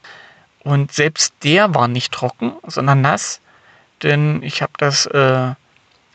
Und 0.61 0.93
selbst 0.93 1.35
der 1.45 1.75
war 1.75 1.89
nicht 1.89 2.13
trocken, 2.13 2.57
sondern 2.67 3.01
nass, 3.01 3.41
denn 4.03 4.43
ich 4.43 4.61
habe 4.61 4.73
das, 4.77 5.07
äh, 5.07 5.55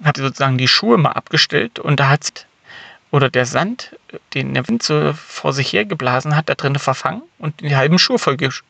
hatte 0.03 0.21
sozusagen 0.21 0.57
die 0.57 0.67
Schuhe 0.67 0.97
mal 0.97 1.13
abgestellt 1.13 1.79
und 1.79 1.99
da 1.99 2.09
hat 2.09 2.45
oder 3.11 3.29
der 3.29 3.45
Sand, 3.45 3.95
den 4.33 4.55
der 4.55 4.67
Wind 4.67 4.81
so 4.81 5.13
vor 5.13 5.53
sich 5.53 5.71
hergeblasen 5.71 6.35
hat, 6.35 6.49
da 6.49 6.55
drinnen 6.55 6.79
verfangen 6.79 7.21
und 7.37 7.61
die 7.61 7.75
halben 7.75 7.99
Schuhe 7.99 8.17
vollgespült, 8.17 8.67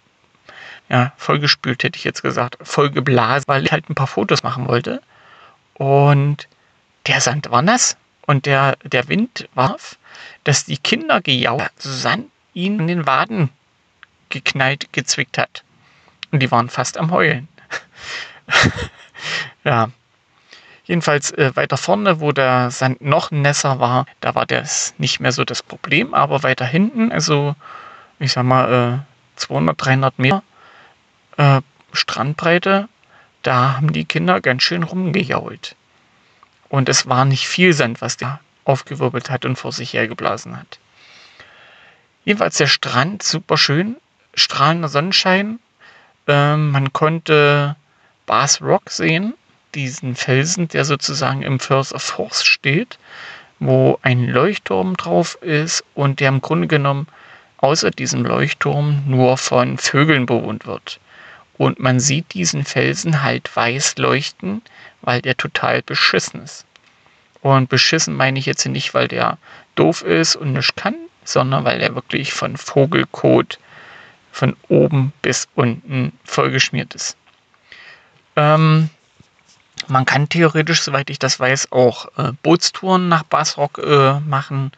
ja, 0.89 1.11
vollgespült 1.17 1.83
hätte 1.83 1.97
ich 1.97 2.03
jetzt 2.03 2.21
gesagt, 2.21 2.57
vollgeblasen, 2.61 3.47
weil 3.47 3.65
ich 3.65 3.71
halt 3.71 3.89
ein 3.89 3.95
paar 3.95 4.07
Fotos 4.07 4.43
machen 4.43 4.67
wollte. 4.67 5.01
Und 5.73 6.47
der 7.07 7.21
Sand 7.21 7.49
war 7.51 7.61
nass 7.61 7.97
und 8.25 8.45
der, 8.45 8.77
der 8.83 9.07
Wind 9.07 9.49
warf, 9.53 9.97
dass 10.43 10.65
die 10.65 10.77
Kinder 10.77 11.21
gejault, 11.21 11.71
Sand 11.77 12.27
ihn 12.53 12.79
in 12.79 12.87
den 12.87 13.05
Waden 13.05 13.49
geknallt, 14.29 14.91
gezwickt 14.93 15.37
hat. 15.37 15.63
Und 16.31 16.39
die 16.39 16.51
waren 16.51 16.69
fast 16.69 16.97
am 16.97 17.11
Heulen. 17.11 17.47
ja. 19.63 19.89
Jedenfalls 20.85 21.31
äh, 21.31 21.55
weiter 21.55 21.77
vorne, 21.77 22.19
wo 22.19 22.33
der 22.33 22.69
Sand 22.69 23.01
noch 23.01 23.31
nässer 23.31 23.79
war, 23.79 24.05
da 24.19 24.35
war 24.35 24.45
das 24.45 24.93
nicht 24.97 25.21
mehr 25.21 25.31
so 25.31 25.45
das 25.45 25.63
Problem, 25.63 26.13
aber 26.13 26.43
weiter 26.43 26.65
hinten, 26.65 27.09
also 27.11 27.55
ich 28.19 28.33
sag 28.33 28.43
mal 28.43 29.03
äh, 29.05 29.39
200, 29.39 29.85
300 29.85 30.19
Meter 30.19 30.43
äh, 31.37 31.61
Strandbreite, 31.91 32.89
da 33.41 33.75
haben 33.75 33.93
die 33.93 34.05
Kinder 34.05 34.41
ganz 34.41 34.63
schön 34.63 34.83
rumgejault. 34.83 35.75
Und 36.69 36.89
es 36.89 37.07
war 37.07 37.25
nicht 37.25 37.47
viel 37.47 37.73
Sand, 37.73 38.01
was 38.01 38.17
der 38.17 38.39
aufgewirbelt 38.65 39.29
hat 39.29 39.45
und 39.45 39.57
vor 39.57 39.71
sich 39.71 39.93
hergeblasen 39.93 40.57
hat. 40.57 40.79
Jedenfalls 42.25 42.57
der 42.57 42.67
Strand, 42.67 43.21
super 43.21 43.57
schön, 43.57 43.97
strahlender 44.33 44.87
Sonnenschein. 44.87 45.59
Ähm, 46.27 46.71
man 46.71 46.93
konnte 46.93 47.75
Bass 48.25 48.61
Rock 48.61 48.89
sehen, 48.89 49.33
diesen 49.75 50.15
Felsen, 50.15 50.67
der 50.69 50.85
sozusagen 50.85 51.41
im 51.41 51.59
First 51.59 51.93
of 51.93 52.01
Force 52.01 52.45
steht, 52.45 52.97
wo 53.59 53.99
ein 54.01 54.27
Leuchtturm 54.27 54.95
drauf 54.95 55.37
ist 55.41 55.83
und 55.93 56.19
der 56.19 56.29
im 56.29 56.41
Grunde 56.41 56.67
genommen 56.67 57.07
außer 57.57 57.91
diesem 57.91 58.25
Leuchtturm 58.25 59.03
nur 59.07 59.37
von 59.37 59.77
Vögeln 59.77 60.25
bewohnt 60.25 60.65
wird. 60.65 60.99
Und 61.57 61.79
man 61.79 61.99
sieht 61.99 62.33
diesen 62.33 62.65
Felsen 62.65 63.21
halt 63.21 63.55
weiß 63.55 63.97
leuchten, 63.97 64.61
weil 65.01 65.21
der 65.21 65.37
total 65.37 65.81
beschissen 65.81 66.41
ist. 66.41 66.65
Und 67.41 67.69
beschissen 67.69 68.15
meine 68.15 68.39
ich 68.39 68.45
jetzt 68.45 68.65
nicht, 68.65 68.93
weil 68.93 69.07
der 69.07 69.37
doof 69.75 70.01
ist 70.01 70.35
und 70.35 70.53
nichts 70.53 70.75
kann, 70.75 70.95
sondern 71.23 71.63
weil 71.63 71.81
er 71.81 71.95
wirklich 71.95 72.33
von 72.33 72.57
Vogelkot 72.57 73.59
von 74.31 74.55
oben 74.67 75.13
bis 75.21 75.47
unten 75.53 76.17
vollgeschmiert 76.23 76.95
ist. 76.95 77.15
Ähm, 78.35 78.89
man 79.87 80.05
kann 80.05 80.29
theoretisch, 80.29 80.81
soweit 80.81 81.09
ich 81.09 81.19
das 81.19 81.39
weiß, 81.39 81.71
auch 81.71 82.07
äh, 82.17 82.31
Bootstouren 82.41 83.09
nach 83.09 83.23
Basrock 83.23 83.77
äh, 83.77 84.19
machen. 84.21 84.71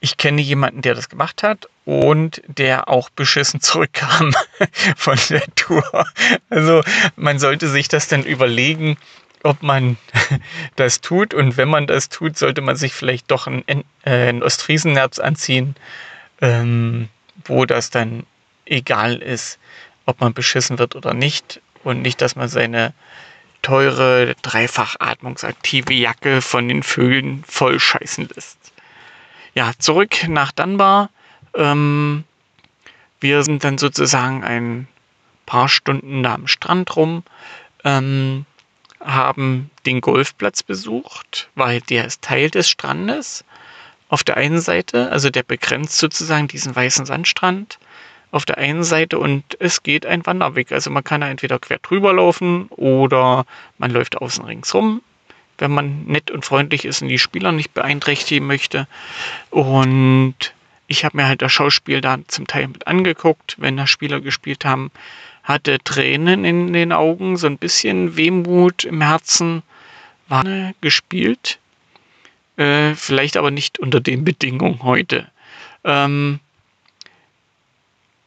Ich 0.00 0.16
kenne 0.16 0.42
jemanden, 0.42 0.82
der 0.82 0.94
das 0.94 1.08
gemacht 1.08 1.42
hat 1.42 1.68
und 1.84 2.42
der 2.46 2.88
auch 2.88 3.10
beschissen 3.10 3.60
zurückkam 3.60 4.32
von 4.96 5.18
der 5.30 5.42
Tour. 5.54 6.06
Also 6.48 6.82
man 7.16 7.38
sollte 7.38 7.68
sich 7.68 7.88
das 7.88 8.08
dann 8.08 8.24
überlegen, 8.24 8.96
ob 9.42 9.62
man 9.62 9.96
das 10.76 11.00
tut. 11.00 11.34
Und 11.34 11.56
wenn 11.56 11.68
man 11.68 11.86
das 11.86 12.08
tut, 12.08 12.38
sollte 12.38 12.60
man 12.60 12.76
sich 12.76 12.92
vielleicht 12.92 13.30
doch 13.30 13.46
ein, 13.46 13.64
äh, 13.66 14.28
ein 14.28 14.42
Ostfriesennerz 14.42 15.18
anziehen, 15.18 15.74
ähm, 16.40 17.08
wo 17.44 17.64
das 17.64 17.90
dann 17.90 18.24
egal 18.64 19.16
ist, 19.16 19.58
ob 20.06 20.20
man 20.20 20.34
beschissen 20.34 20.78
wird 20.78 20.94
oder 20.94 21.14
nicht. 21.14 21.60
Und 21.82 22.02
nicht, 22.02 22.20
dass 22.20 22.36
man 22.36 22.48
seine 22.48 22.94
teure, 23.62 24.34
dreifach 24.42 24.96
atmungsaktive 24.98 25.92
Jacke 25.92 26.42
von 26.42 26.68
den 26.68 26.82
Vögeln 26.82 27.44
voll 27.46 27.80
scheißen 27.80 28.28
lässt. 28.34 28.58
Ja, 29.54 29.72
zurück 29.78 30.28
nach 30.28 30.52
Dunbar. 30.52 31.10
Ähm, 31.54 32.24
wir 33.20 33.42
sind 33.42 33.64
dann 33.64 33.78
sozusagen 33.78 34.44
ein 34.44 34.88
paar 35.46 35.68
Stunden 35.68 36.22
da 36.22 36.34
am 36.34 36.46
Strand 36.48 36.96
rum. 36.96 37.22
Ähm, 37.84 38.46
haben 39.00 39.70
den 39.84 40.00
Golfplatz 40.00 40.62
besucht, 40.62 41.50
weil 41.56 41.80
der 41.80 42.04
ist 42.04 42.22
Teil 42.22 42.50
des 42.50 42.68
Strandes. 42.68 43.44
auf 44.12 44.22
der 44.24 44.36
einen 44.36 44.60
Seite, 44.60 45.10
also 45.10 45.30
der 45.30 45.42
begrenzt 45.42 45.96
sozusagen 45.96 46.46
diesen 46.46 46.76
weißen 46.76 47.06
Sandstrand 47.06 47.78
auf 48.30 48.44
der 48.44 48.58
einen 48.58 48.84
Seite 48.84 49.18
und 49.18 49.42
es 49.58 49.82
geht 49.82 50.04
ein 50.04 50.26
Wanderweg. 50.26 50.70
Also 50.70 50.90
man 50.90 51.02
kann 51.02 51.22
da 51.22 51.28
entweder 51.28 51.58
quer 51.58 51.78
drüber 51.78 52.12
laufen 52.12 52.66
oder 52.68 53.46
man 53.78 53.90
läuft 53.90 54.18
außen 54.18 54.44
ringsrum, 54.44 55.00
wenn 55.56 55.70
man 55.70 56.04
nett 56.04 56.30
und 56.30 56.44
freundlich 56.44 56.84
ist 56.84 57.00
und 57.00 57.08
die 57.08 57.18
Spieler 57.18 57.52
nicht 57.52 57.72
beeinträchtigen 57.72 58.46
möchte. 58.46 58.86
Und 59.48 60.36
ich 60.86 61.04
habe 61.04 61.16
mir 61.16 61.26
halt 61.26 61.42
das 61.42 61.52
Schauspiel 61.52 62.00
da 62.00 62.18
zum 62.28 62.46
Teil 62.46 62.68
mit 62.68 62.86
angeguckt, 62.86 63.56
wenn 63.58 63.76
da 63.76 63.86
Spieler 63.86 64.20
gespielt 64.20 64.64
haben, 64.64 64.90
hatte 65.42 65.78
Tränen 65.82 66.44
in 66.44 66.72
den 66.72 66.92
Augen, 66.92 67.36
so 67.36 67.46
ein 67.46 67.58
bisschen 67.58 68.16
Wehmut 68.16 68.84
im 68.84 69.00
Herzen, 69.00 69.62
war 70.28 70.44
gespielt. 70.80 71.58
Äh, 72.56 72.94
vielleicht 72.94 73.36
aber 73.36 73.50
nicht 73.50 73.78
unter 73.78 74.00
den 74.00 74.24
Bedingungen 74.24 74.82
heute. 74.82 75.28
Ähm, 75.84 76.40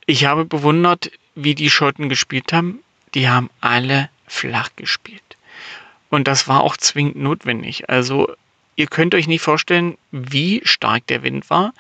ich 0.06 0.26
habe 0.26 0.46
bewundert, 0.46 1.12
wie 1.36 1.56
die 1.56 1.70
Schotten 1.70 2.10
gespielt 2.10 2.54
haben. 2.54 2.80
Die 3.14 3.30
haben 3.30 3.50
alle 3.62 4.10
flach 4.28 4.70
gespielt. 4.76 5.22
Und 6.10 6.28
das 6.28 6.48
war 6.48 6.62
auch 6.62 6.78
zwingend 6.78 7.18
notwendig. 7.18 7.90
Also 7.90 8.36
ihr 8.76 8.88
könnt 8.88 9.16
euch 9.16 9.28
nicht 9.28 9.42
vorstellen, 9.42 9.98
wie 10.12 10.62
stark 10.64 11.08
der 11.08 11.24
Wind 11.24 11.50
war. 11.50 11.74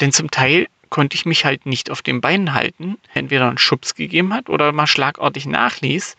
Denn 0.00 0.12
zum 0.12 0.30
Teil 0.30 0.68
konnte 0.90 1.16
ich 1.16 1.26
mich 1.26 1.44
halt 1.44 1.66
nicht 1.66 1.90
auf 1.90 2.02
den 2.02 2.20
Beinen 2.20 2.54
halten. 2.54 2.96
Entweder 3.14 3.48
einen 3.48 3.58
Schubs 3.58 3.94
gegeben 3.94 4.32
hat 4.32 4.48
oder 4.48 4.72
mal 4.72 4.86
schlagartig 4.86 5.46
nachließ. 5.46 6.16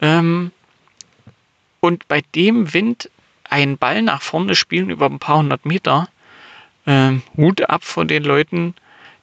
Ähm, 0.00 0.50
und 1.80 2.08
bei 2.08 2.22
dem 2.34 2.74
Wind 2.74 3.10
einen 3.48 3.78
Ball 3.78 4.02
nach 4.02 4.22
vorne 4.22 4.54
spielen 4.54 4.90
über 4.90 5.06
ein 5.06 5.18
paar 5.18 5.38
hundert 5.38 5.66
Meter, 5.66 6.08
ähm, 6.86 7.22
Hut 7.36 7.68
ab 7.68 7.84
von 7.84 8.08
den 8.08 8.24
Leuten, 8.24 8.74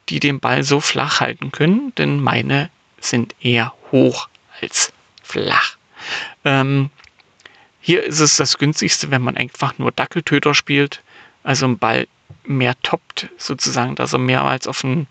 die 0.10 0.20
den 0.20 0.40
Ball 0.40 0.64
so 0.64 0.80
flach 0.80 1.20
halten 1.20 1.52
können, 1.52 1.94
denn 1.98 2.20
meine 2.20 2.70
sind 3.00 3.36
eher 3.42 3.74
hoch 3.92 4.28
als 4.62 4.94
flach. 5.24 5.78
Ähm, 6.46 6.90
hier 7.80 8.04
ist 8.04 8.20
es 8.20 8.38
das 8.38 8.58
günstigste, 8.58 9.12
wenn 9.12 9.22
man 9.22 9.38
einfach 9.38 9.78
nur 9.78 9.92
Dackeltöter 9.92 10.54
spielt, 10.54 11.02
also 11.44 11.66
einen 11.66 11.78
Ball 11.78 12.08
mehr 12.46 12.76
toppt, 12.82 13.30
sozusagen, 13.38 13.96
dass 13.96 14.14
er 14.14 14.20
mehrmals 14.20 14.68
auf 14.68 14.82
den 14.82 15.08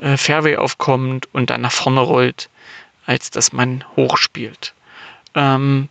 äh, 0.00 0.16
Fairway 0.16 0.56
aufkommt 0.56 1.28
und 1.32 1.50
dann 1.50 1.60
nach 1.60 1.72
vorne 1.72 2.00
rollt, 2.00 2.48
als 3.06 3.30
dass 3.30 3.52
man 3.52 3.84
hoch 3.96 4.16
spielt. 4.16 4.74
Ähm, 5.34 5.88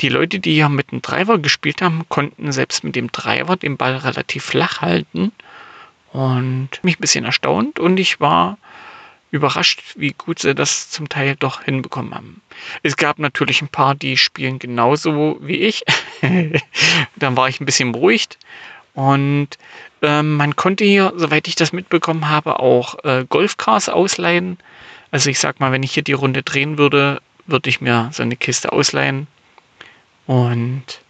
die 0.00 0.08
Leute, 0.08 0.38
die 0.38 0.54
hier 0.54 0.68
mit 0.68 0.92
dem 0.92 1.00
Driver 1.00 1.38
gespielt 1.38 1.80
haben, 1.80 2.04
konnten 2.08 2.52
selbst 2.52 2.84
mit 2.84 2.96
dem 2.96 3.10
Driver 3.12 3.56
den 3.56 3.76
Ball 3.76 3.96
relativ 3.96 4.44
flach 4.44 4.82
halten 4.82 5.32
und 6.12 6.68
mich 6.82 6.98
ein 6.98 7.00
bisschen 7.00 7.24
erstaunt 7.24 7.78
und 7.78 7.98
ich 7.98 8.20
war 8.20 8.58
überrascht, 9.36 9.82
wie 9.96 10.12
gut 10.12 10.40
sie 10.40 10.54
das 10.54 10.90
zum 10.90 11.08
Teil 11.08 11.36
doch 11.36 11.62
hinbekommen 11.62 12.14
haben. 12.14 12.42
Es 12.82 12.96
gab 12.96 13.18
natürlich 13.18 13.62
ein 13.62 13.68
paar, 13.68 13.94
die 13.94 14.16
spielen 14.16 14.58
genauso 14.58 15.38
wie 15.40 15.56
ich. 15.56 15.84
Dann 17.16 17.36
war 17.36 17.48
ich 17.48 17.60
ein 17.60 17.66
bisschen 17.66 17.92
beruhigt. 17.92 18.38
Und 18.94 19.48
äh, 20.02 20.22
man 20.22 20.56
konnte 20.56 20.84
hier, 20.84 21.12
soweit 21.16 21.48
ich 21.48 21.54
das 21.54 21.72
mitbekommen 21.72 22.28
habe, 22.28 22.60
auch 22.60 23.04
äh, 23.04 23.24
Golfcars 23.28 23.88
ausleihen. 23.88 24.58
Also 25.10 25.30
ich 25.30 25.38
sag 25.38 25.60
mal, 25.60 25.70
wenn 25.70 25.82
ich 25.82 25.92
hier 25.92 26.02
die 26.02 26.12
Runde 26.12 26.42
drehen 26.42 26.78
würde, 26.78 27.20
würde 27.46 27.68
ich 27.70 27.80
mir 27.80 28.10
so 28.12 28.22
eine 28.22 28.36
Kiste 28.36 28.72
ausleihen. 28.72 29.26
Und 30.26 31.00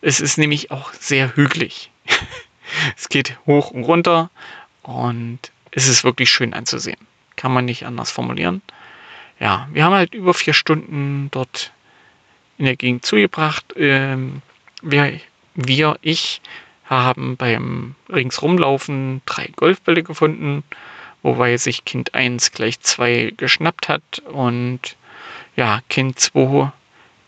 es 0.00 0.20
ist 0.20 0.38
nämlich 0.38 0.70
auch 0.70 0.92
sehr 0.92 1.34
hügelig. 1.36 1.90
es 2.96 3.08
geht 3.08 3.38
hoch 3.46 3.70
und 3.70 3.84
runter 3.84 4.30
und 4.82 5.38
es 5.70 5.88
ist 5.88 6.04
wirklich 6.04 6.30
schön 6.30 6.52
anzusehen. 6.52 6.98
Kann 7.36 7.52
man 7.52 7.64
nicht 7.64 7.84
anders 7.86 8.10
formulieren. 8.10 8.62
Ja, 9.40 9.68
wir 9.72 9.84
haben 9.84 9.94
halt 9.94 10.14
über 10.14 10.34
vier 10.34 10.54
Stunden 10.54 11.28
dort 11.30 11.72
in 12.58 12.66
der 12.66 12.76
Gegend 12.76 13.04
zugebracht. 13.04 13.64
Ähm, 13.76 14.42
wir, 14.82 15.20
wir, 15.54 15.98
ich, 16.02 16.40
haben 16.84 17.36
beim 17.36 17.94
Ringsrumlaufen 18.08 19.22
drei 19.24 19.48
Golfbälle 19.56 20.02
gefunden, 20.02 20.62
wobei 21.22 21.56
sich 21.56 21.84
Kind 21.84 22.14
1 22.14 22.52
gleich 22.52 22.80
zwei 22.80 23.32
geschnappt 23.36 23.88
hat 23.88 24.22
und 24.26 24.96
ja, 25.56 25.80
Kind 25.88 26.18
2 26.18 26.72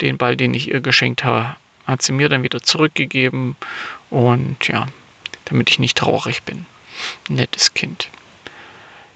den 0.01 0.19
Ball, 0.19 0.37
den 0.37 0.53
ich 0.53 0.69
ihr 0.69 0.81
geschenkt 0.81 1.25
habe, 1.25 1.57
hat 1.87 2.03
sie 2.03 2.13
mir 2.13 2.29
dann 2.29 2.43
wieder 2.43 2.63
zurückgegeben 2.63 3.57
und 4.11 4.69
ja, 4.69 4.87
damit 5.47 5.71
ich 5.71 5.79
nicht 5.79 5.97
traurig 5.97 6.43
bin. 6.43 6.67
Nettes 7.29 7.73
Kind. 7.73 8.11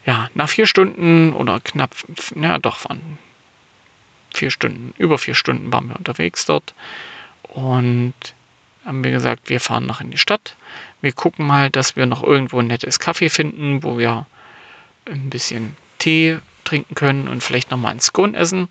Ja, 0.07 0.31
nach 0.35 0.49
vier 0.49 0.67
Stunden 0.67 1.33
oder 1.35 1.61
knapp, 1.61 1.95
ja 2.35 2.59
doch, 2.59 2.89
waren 2.89 3.19
vier 4.35 4.51
Stunden, 4.51 4.95
über 4.97 5.19
vier 5.19 5.35
Stunden 5.35 5.73
waren 5.73 5.89
wir 5.89 5.97
unterwegs 5.97 6.47
dort 6.47 6.75
und 7.43 8.15
haben 8.85 9.05
wir 9.05 9.11
gesagt, 9.11 9.51
wir 9.51 9.61
fahren 9.61 9.87
noch 9.87 10.01
in 10.01 10.11
die 10.11 10.19
Stadt. 10.19 10.57
Wir 11.01 11.13
gucken 11.13 11.47
mal, 11.47 11.71
dass 11.71 11.97
wir 11.97 12.07
noch 12.07 12.23
irgendwo 12.23 12.61
ein 12.61 12.67
nettes 12.67 12.99
Kaffee 12.99 13.29
finden, 13.29 13.83
wo 13.83 13.99
wir 13.99 14.27
ein 15.05 15.29
bisschen 15.29 15.77
Tee 15.99 16.39
trinken 16.65 16.95
können 16.95 17.29
und 17.29 17.43
vielleicht 17.43 17.71
nochmal 17.71 17.93
ein 17.93 18.01
Scone 18.01 18.37
essen. 18.37 18.69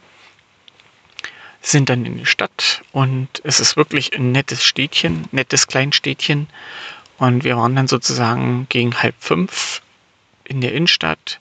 Sind 1.62 1.90
dann 1.90 2.06
in 2.06 2.18
die 2.18 2.26
Stadt 2.26 2.82
und 2.92 3.28
es 3.44 3.60
ist 3.60 3.76
wirklich 3.76 4.16
ein 4.16 4.32
nettes 4.32 4.64
Städtchen, 4.64 5.28
nettes 5.32 5.68
Kleinstädtchen. 5.68 6.48
Und 7.18 7.44
wir 7.44 7.58
waren 7.58 7.76
dann 7.76 7.88
sozusagen 7.88 8.66
gegen 8.70 8.96
halb 8.96 9.16
fünf 9.20 9.82
in 10.50 10.62
der 10.62 10.74
Innenstadt, 10.74 11.40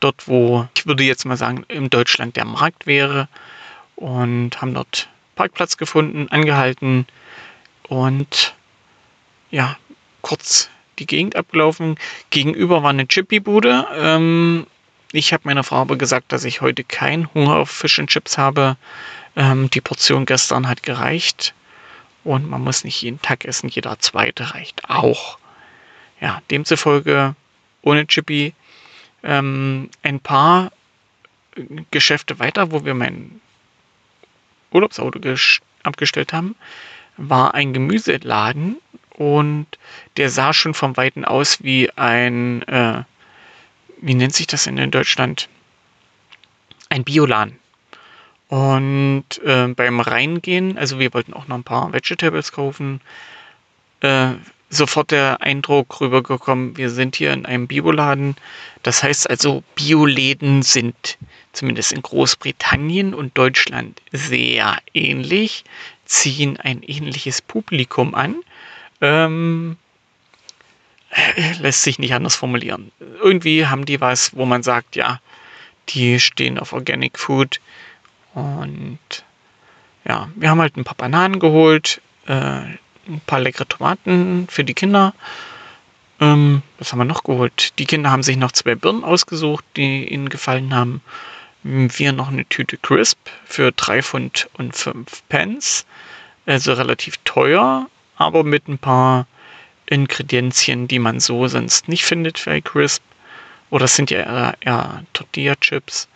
dort 0.00 0.28
wo, 0.28 0.68
ich 0.74 0.86
würde 0.86 1.04
jetzt 1.04 1.24
mal 1.24 1.36
sagen, 1.36 1.64
in 1.68 1.88
Deutschland 1.88 2.36
der 2.36 2.44
Markt 2.44 2.86
wäre 2.86 3.28
und 3.96 4.60
haben 4.60 4.74
dort 4.74 5.08
Parkplatz 5.36 5.76
gefunden, 5.76 6.28
angehalten 6.28 7.06
und 7.88 8.54
ja, 9.50 9.76
kurz 10.22 10.68
die 10.98 11.06
Gegend 11.06 11.36
abgelaufen. 11.36 11.96
Gegenüber 12.30 12.82
war 12.82 12.90
eine 12.90 13.08
Chippy-Bude. 13.08 13.86
Ähm, 13.94 14.66
ich 15.12 15.32
habe 15.32 15.42
meiner 15.46 15.64
Frau 15.64 15.76
aber 15.76 15.96
gesagt, 15.96 16.32
dass 16.32 16.44
ich 16.44 16.60
heute 16.60 16.84
keinen 16.84 17.32
Hunger 17.34 17.56
auf 17.56 17.70
Fish 17.70 17.98
and 17.98 18.10
Chips 18.10 18.38
habe. 18.38 18.76
Ähm, 19.34 19.70
die 19.70 19.80
Portion 19.80 20.26
gestern 20.26 20.68
hat 20.68 20.82
gereicht. 20.82 21.54
Und 22.22 22.48
man 22.48 22.62
muss 22.62 22.84
nicht 22.84 23.00
jeden 23.02 23.20
Tag 23.22 23.44
essen, 23.44 23.68
jeder 23.68 23.98
zweite 23.98 24.54
reicht 24.54 24.88
auch. 24.90 25.38
Ja, 26.20 26.42
demzufolge 26.50 27.34
ohne 27.82 28.06
Chippy 28.06 28.54
ähm, 29.22 29.90
ein 30.02 30.20
paar 30.20 30.72
Geschäfte 31.90 32.38
weiter, 32.38 32.70
wo 32.70 32.84
wir 32.84 32.94
mein 32.94 33.40
Urlaubsauto 34.70 35.18
abgestellt 35.82 36.32
haben, 36.32 36.54
war 37.16 37.54
ein 37.54 37.72
Gemüseladen 37.72 38.76
und 39.10 39.66
der 40.16 40.30
sah 40.30 40.52
schon 40.52 40.74
vom 40.74 40.96
Weiten 40.96 41.24
aus 41.24 41.62
wie 41.62 41.90
ein, 41.96 42.62
äh, 42.62 43.02
wie 44.00 44.14
nennt 44.14 44.34
sich 44.34 44.46
das 44.46 44.66
in 44.66 44.90
Deutschland? 44.90 45.48
Ein 46.88 47.04
Bioladen. 47.04 47.58
Und 48.48 49.24
äh, 49.44 49.68
beim 49.68 50.00
Reingehen, 50.00 50.76
also 50.76 50.98
wir 50.98 51.14
wollten 51.14 51.34
auch 51.34 51.46
noch 51.46 51.56
ein 51.56 51.64
paar 51.64 51.92
Vegetables 51.92 52.50
kaufen, 52.50 53.00
äh, 54.00 54.32
sofort 54.70 55.10
der 55.10 55.42
Eindruck 55.42 56.00
rübergekommen, 56.00 56.76
wir 56.76 56.90
sind 56.90 57.16
hier 57.16 57.32
in 57.32 57.44
einem 57.44 57.66
Bioladen. 57.66 58.36
Das 58.82 59.02
heißt 59.02 59.28
also, 59.28 59.62
Bioläden 59.74 60.62
sind 60.62 61.18
zumindest 61.52 61.92
in 61.92 62.02
Großbritannien 62.02 63.12
und 63.12 63.36
Deutschland 63.36 64.00
sehr 64.12 64.78
ähnlich, 64.94 65.64
ziehen 66.06 66.56
ein 66.56 66.82
ähnliches 66.82 67.42
Publikum 67.42 68.14
an. 68.14 68.36
Ähm, 69.00 69.76
äh, 71.10 71.52
lässt 71.58 71.82
sich 71.82 71.98
nicht 71.98 72.14
anders 72.14 72.36
formulieren. 72.36 72.92
Irgendwie 73.20 73.66
haben 73.66 73.84
die 73.84 74.00
was, 74.00 74.36
wo 74.36 74.46
man 74.46 74.62
sagt, 74.62 74.94
ja, 74.94 75.20
die 75.88 76.20
stehen 76.20 76.58
auf 76.58 76.72
Organic 76.72 77.18
Food 77.18 77.60
und 78.34 78.98
ja, 80.04 80.28
wir 80.36 80.50
haben 80.50 80.60
halt 80.60 80.76
ein 80.76 80.84
paar 80.84 80.94
Bananen 80.94 81.40
geholt, 81.40 82.00
äh, 82.26 82.60
ein 83.10 83.20
paar 83.26 83.40
leckere 83.40 83.68
Tomaten 83.68 84.46
für 84.48 84.64
die 84.64 84.74
Kinder. 84.74 85.14
Ähm, 86.20 86.62
was 86.78 86.92
haben 86.92 86.98
wir 86.98 87.04
noch 87.04 87.24
geholt? 87.24 87.78
Die 87.78 87.86
Kinder 87.86 88.10
haben 88.10 88.22
sich 88.22 88.36
noch 88.36 88.52
zwei 88.52 88.74
Birnen 88.74 89.04
ausgesucht, 89.04 89.64
die 89.76 90.08
ihnen 90.08 90.28
gefallen 90.28 90.74
haben. 90.74 91.00
Wir 91.62 92.12
noch 92.12 92.28
eine 92.28 92.46
Tüte 92.46 92.78
Crisp 92.78 93.18
für 93.44 93.72
3 93.72 94.02
Pfund 94.02 94.48
und 94.54 94.74
5 94.74 95.22
Pence. 95.28 95.86
Also 96.46 96.72
relativ 96.72 97.18
teuer, 97.24 97.86
aber 98.16 98.44
mit 98.44 98.68
ein 98.68 98.78
paar 98.78 99.26
Ingredienzien, 99.86 100.88
die 100.88 100.98
man 100.98 101.20
so 101.20 101.48
sonst 101.48 101.88
nicht 101.88 102.04
findet 102.04 102.38
für 102.38 102.60
Crisp. 102.62 103.02
Oder 103.70 103.84
es 103.84 103.96
sind 103.96 104.10
ja 104.10 104.20
eher, 104.20 104.54
eher 104.60 105.04
Tortilla-Chips 105.12 106.08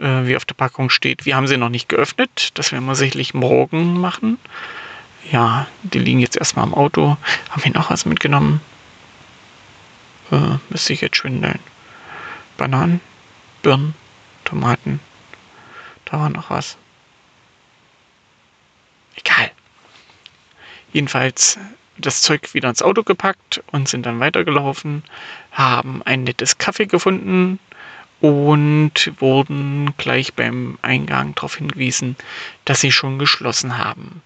äh, 0.00 0.26
wie 0.26 0.36
auf 0.36 0.44
der 0.44 0.54
Packung 0.54 0.90
steht. 0.90 1.26
Wir 1.26 1.36
haben 1.36 1.46
sie 1.46 1.56
noch 1.56 1.70
nicht 1.70 1.88
geöffnet. 1.88 2.50
Das 2.54 2.72
werden 2.72 2.86
wir 2.86 2.94
sicherlich 2.94 3.34
morgen 3.34 3.98
machen. 4.00 4.38
Ja, 5.30 5.66
die 5.82 5.98
liegen 5.98 6.20
jetzt 6.20 6.36
erstmal 6.36 6.66
im 6.66 6.74
Auto. 6.74 7.16
Haben 7.50 7.64
wir 7.64 7.72
noch 7.72 7.90
was 7.90 8.06
mitgenommen? 8.06 8.60
Äh, 10.30 10.56
müsste 10.70 10.92
ich 10.94 11.02
jetzt 11.02 11.16
schwindeln. 11.16 11.58
Bananen, 12.56 13.00
Birnen, 13.62 13.94
Tomaten. 14.44 15.00
Da 16.06 16.18
war 16.18 16.30
noch 16.30 16.48
was. 16.50 16.78
Egal. 19.16 19.50
Jedenfalls 20.92 21.58
das 21.98 22.22
Zeug 22.22 22.54
wieder 22.54 22.68
ins 22.70 22.82
Auto 22.82 23.02
gepackt 23.02 23.62
und 23.72 23.88
sind 23.88 24.06
dann 24.06 24.20
weitergelaufen, 24.20 25.02
haben 25.52 26.02
ein 26.04 26.24
nettes 26.24 26.56
Kaffee 26.56 26.86
gefunden 26.86 27.58
und 28.20 29.12
wurden 29.18 29.94
gleich 29.96 30.34
beim 30.34 30.78
Eingang 30.82 31.34
darauf 31.34 31.56
hingewiesen, 31.56 32.16
dass 32.64 32.80
sie 32.80 32.92
schon 32.92 33.18
geschlossen 33.18 33.78
haben. 33.78 34.22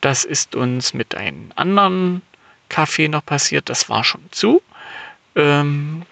Das 0.00 0.24
ist 0.24 0.54
uns 0.54 0.94
mit 0.94 1.14
einem 1.14 1.52
anderen 1.56 2.22
Kaffee 2.68 3.08
noch 3.08 3.24
passiert, 3.24 3.68
das 3.68 3.88
war 3.88 4.04
schon 4.04 4.22
zu. 4.30 4.62
Ähm, 5.34 6.02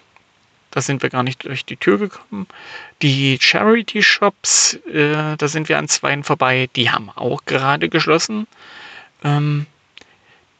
da 0.71 0.81
sind 0.81 1.01
wir 1.01 1.09
gar 1.09 1.23
nicht 1.23 1.45
durch 1.45 1.65
die 1.65 1.77
Tür 1.77 1.97
gekommen. 1.97 2.47
Die 3.01 3.37
Charity 3.39 4.03
Shops, 4.03 4.75
äh, 4.91 5.35
da 5.37 5.47
sind 5.47 5.69
wir 5.69 5.77
an 5.77 5.87
zweien 5.87 6.23
vorbei, 6.23 6.69
die 6.75 6.91
haben 6.91 7.09
auch 7.09 7.45
gerade 7.45 7.89
geschlossen. 7.89 8.47
Ähm, 9.23 9.65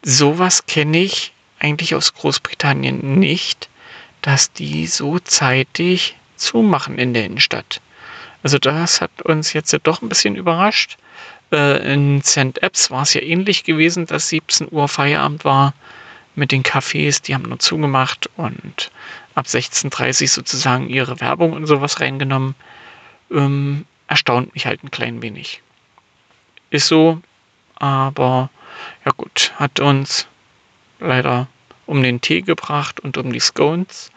sowas 0.04 0.66
kenne 0.66 1.00
ich 1.00 1.34
eigentlich 1.60 1.96
aus 1.96 2.14
Großbritannien 2.14 3.20
nicht, 3.20 3.70
dass 4.22 4.52
die 4.52 4.88
so 4.88 5.20
zeitig 5.20 6.16
zumachen 6.36 6.98
in 6.98 7.14
der 7.14 7.26
Innenstadt. 7.26 7.82
Also 8.44 8.60
das 8.60 9.02
hat 9.02 9.22
uns 9.24 9.54
jetzt 9.54 9.76
doch 9.84 10.02
ein 10.02 10.10
bisschen 10.10 10.36
überrascht. 10.36 10.98
Äh, 11.52 11.94
in 11.94 12.22
St. 12.24 12.62
Apps 12.62 12.92
war 12.92 13.04
es 13.04 13.14
ja 13.14 13.22
ähnlich 13.22 13.64
gewesen, 13.64 14.06
dass 14.06 14.30
17 14.30 14.68
Uhr 14.72 14.88
Feierabend 14.88 15.46
war 15.46 15.74
mit 16.36 16.52
den 16.52 16.64
Cafés, 16.64 17.22
die 17.22 17.34
haben 17.34 17.44
nur 17.44 17.60
zugemacht 17.60 18.30
und 18.38 18.92
ab 19.34 19.46
16.30 19.46 20.24
Uhr 20.24 20.28
sozusagen 20.28 20.90
ihre 20.90 21.20
Werbung 21.20 21.54
und 21.54 21.66
sowas 21.66 22.00
reingenommen. 22.00 22.56
Ähm, 23.32 23.86
erstaunt 24.08 24.54
mich 24.54 24.66
halt 24.66 24.84
ein 24.84 24.92
klein 24.92 25.22
wenig. 25.22 25.62
Ist 26.70 26.88
so, 26.88 27.22
aber 27.76 28.50
ja 29.06 29.12
gut, 29.16 29.54
hat 29.56 29.80
uns 29.80 30.28
leider 31.00 31.48
um 31.86 32.04
den 32.04 32.22
Tee 32.22 32.42
gebracht 32.42 33.00
und 33.00 33.18
um 33.18 33.32
die 33.32 33.40
Scones. 33.40 34.12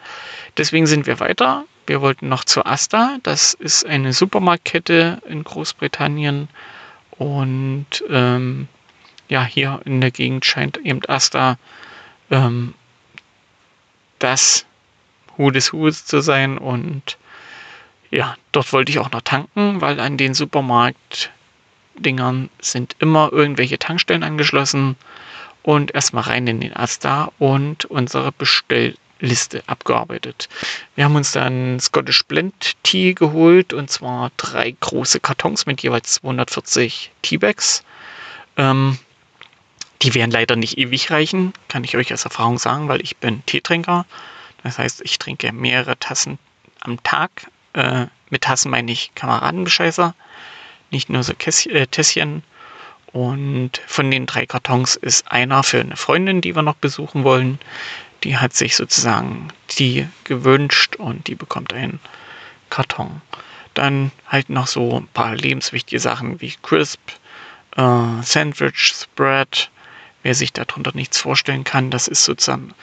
Deswegen 0.57 0.87
sind 0.87 1.07
wir 1.07 1.19
weiter. 1.19 1.65
Wir 1.87 2.01
wollten 2.01 2.29
noch 2.29 2.43
zu 2.43 2.65
Asta. 2.65 3.17
Das 3.23 3.53
ist 3.53 3.85
eine 3.85 4.13
Supermarktkette 4.13 5.21
in 5.27 5.43
Großbritannien. 5.43 6.49
Und 7.21 7.85
ähm, 8.09 8.67
ja, 9.29 9.43
hier 9.43 9.79
in 9.85 10.01
der 10.01 10.09
Gegend 10.09 10.43
scheint 10.43 10.77
eben 10.77 11.01
Asta 11.07 11.59
ähm, 12.31 12.73
das 14.17 14.65
Hu 15.37 15.51
des 15.51 15.71
Hus 15.71 16.03
zu 16.03 16.21
sein. 16.21 16.57
Und 16.57 17.19
ja, 18.09 18.35
dort 18.51 18.73
wollte 18.73 18.91
ich 18.91 18.97
auch 18.97 19.11
noch 19.11 19.21
tanken, 19.21 19.81
weil 19.81 19.99
an 19.99 20.17
den 20.17 20.33
Supermarktdingern 20.33 22.49
sind 22.59 22.95
immer 22.97 23.29
irgendwelche 23.31 23.77
Tankstellen 23.77 24.23
angeschlossen. 24.23 24.95
Und 25.61 25.93
erstmal 25.93 26.23
rein 26.23 26.47
in 26.47 26.59
den 26.59 26.75
Asta 26.75 27.31
und 27.37 27.85
unsere 27.85 28.31
Bestellliste 29.21 29.63
abgearbeitet. 29.67 30.49
Wir 30.95 31.05
haben 31.05 31.15
uns 31.15 31.31
dann 31.31 31.79
Scottish 31.79 32.23
Blend 32.25 32.75
Tea 32.83 33.13
geholt 33.13 33.71
und 33.71 33.89
zwar 33.89 34.31
drei 34.37 34.75
große 34.79 35.19
Kartons 35.19 35.65
mit 35.65 35.81
jeweils 35.81 36.13
240 36.15 37.11
Teabags. 37.21 37.83
Ähm, 38.57 38.97
die 40.01 40.15
werden 40.15 40.31
leider 40.31 40.55
nicht 40.55 40.77
ewig 40.77 41.11
reichen, 41.11 41.53
kann 41.67 41.83
ich 41.83 41.95
euch 41.95 42.11
aus 42.11 42.25
Erfahrung 42.25 42.57
sagen, 42.57 42.87
weil 42.87 43.01
ich 43.01 43.17
bin 43.17 43.45
Teetrinker. 43.45 44.05
Das 44.63 44.79
heißt, 44.79 45.01
ich 45.01 45.19
trinke 45.19 45.51
mehrere 45.53 45.97
Tassen 45.97 46.39
am 46.79 47.01
Tag. 47.03 47.47
Äh, 47.73 48.07
mit 48.29 48.41
Tassen 48.41 48.71
meine 48.71 48.91
ich 48.91 49.13
Kameradenbescheißer, 49.13 50.15
nicht 50.89 51.09
nur 51.09 51.23
so 51.23 51.33
Kässchen, 51.33 51.71
äh, 51.73 51.87
Tässchen. 51.87 52.43
Und 53.13 53.81
von 53.85 54.09
den 54.09 54.25
drei 54.25 54.45
Kartons 54.45 54.95
ist 54.95 55.29
einer 55.29 55.63
für 55.63 55.81
eine 55.81 55.97
Freundin, 55.97 56.39
die 56.41 56.55
wir 56.55 56.61
noch 56.61 56.75
besuchen 56.75 57.23
wollen. 57.25 57.59
Die 58.23 58.37
hat 58.37 58.53
sich 58.53 58.75
sozusagen 58.75 59.49
die 59.77 60.07
gewünscht 60.23 60.95
und 60.95 61.27
die 61.27 61.35
bekommt 61.35 61.73
einen 61.73 61.99
Karton. 62.69 63.21
Dann 63.73 64.11
halt 64.27 64.49
noch 64.49 64.67
so 64.67 64.99
ein 64.99 65.07
paar 65.07 65.35
lebenswichtige 65.35 65.99
Sachen 65.99 66.41
wie 66.41 66.53
Crisp, 66.61 66.99
äh, 67.77 68.21
Sandwich, 68.21 68.93
Spread, 68.93 69.69
Wer 70.23 70.35
sich 70.35 70.53
darunter 70.53 70.91
nichts 70.93 71.19
vorstellen 71.19 71.63
kann, 71.63 71.89
das 71.89 72.07
ist 72.07 72.25
sozusagen 72.25 72.73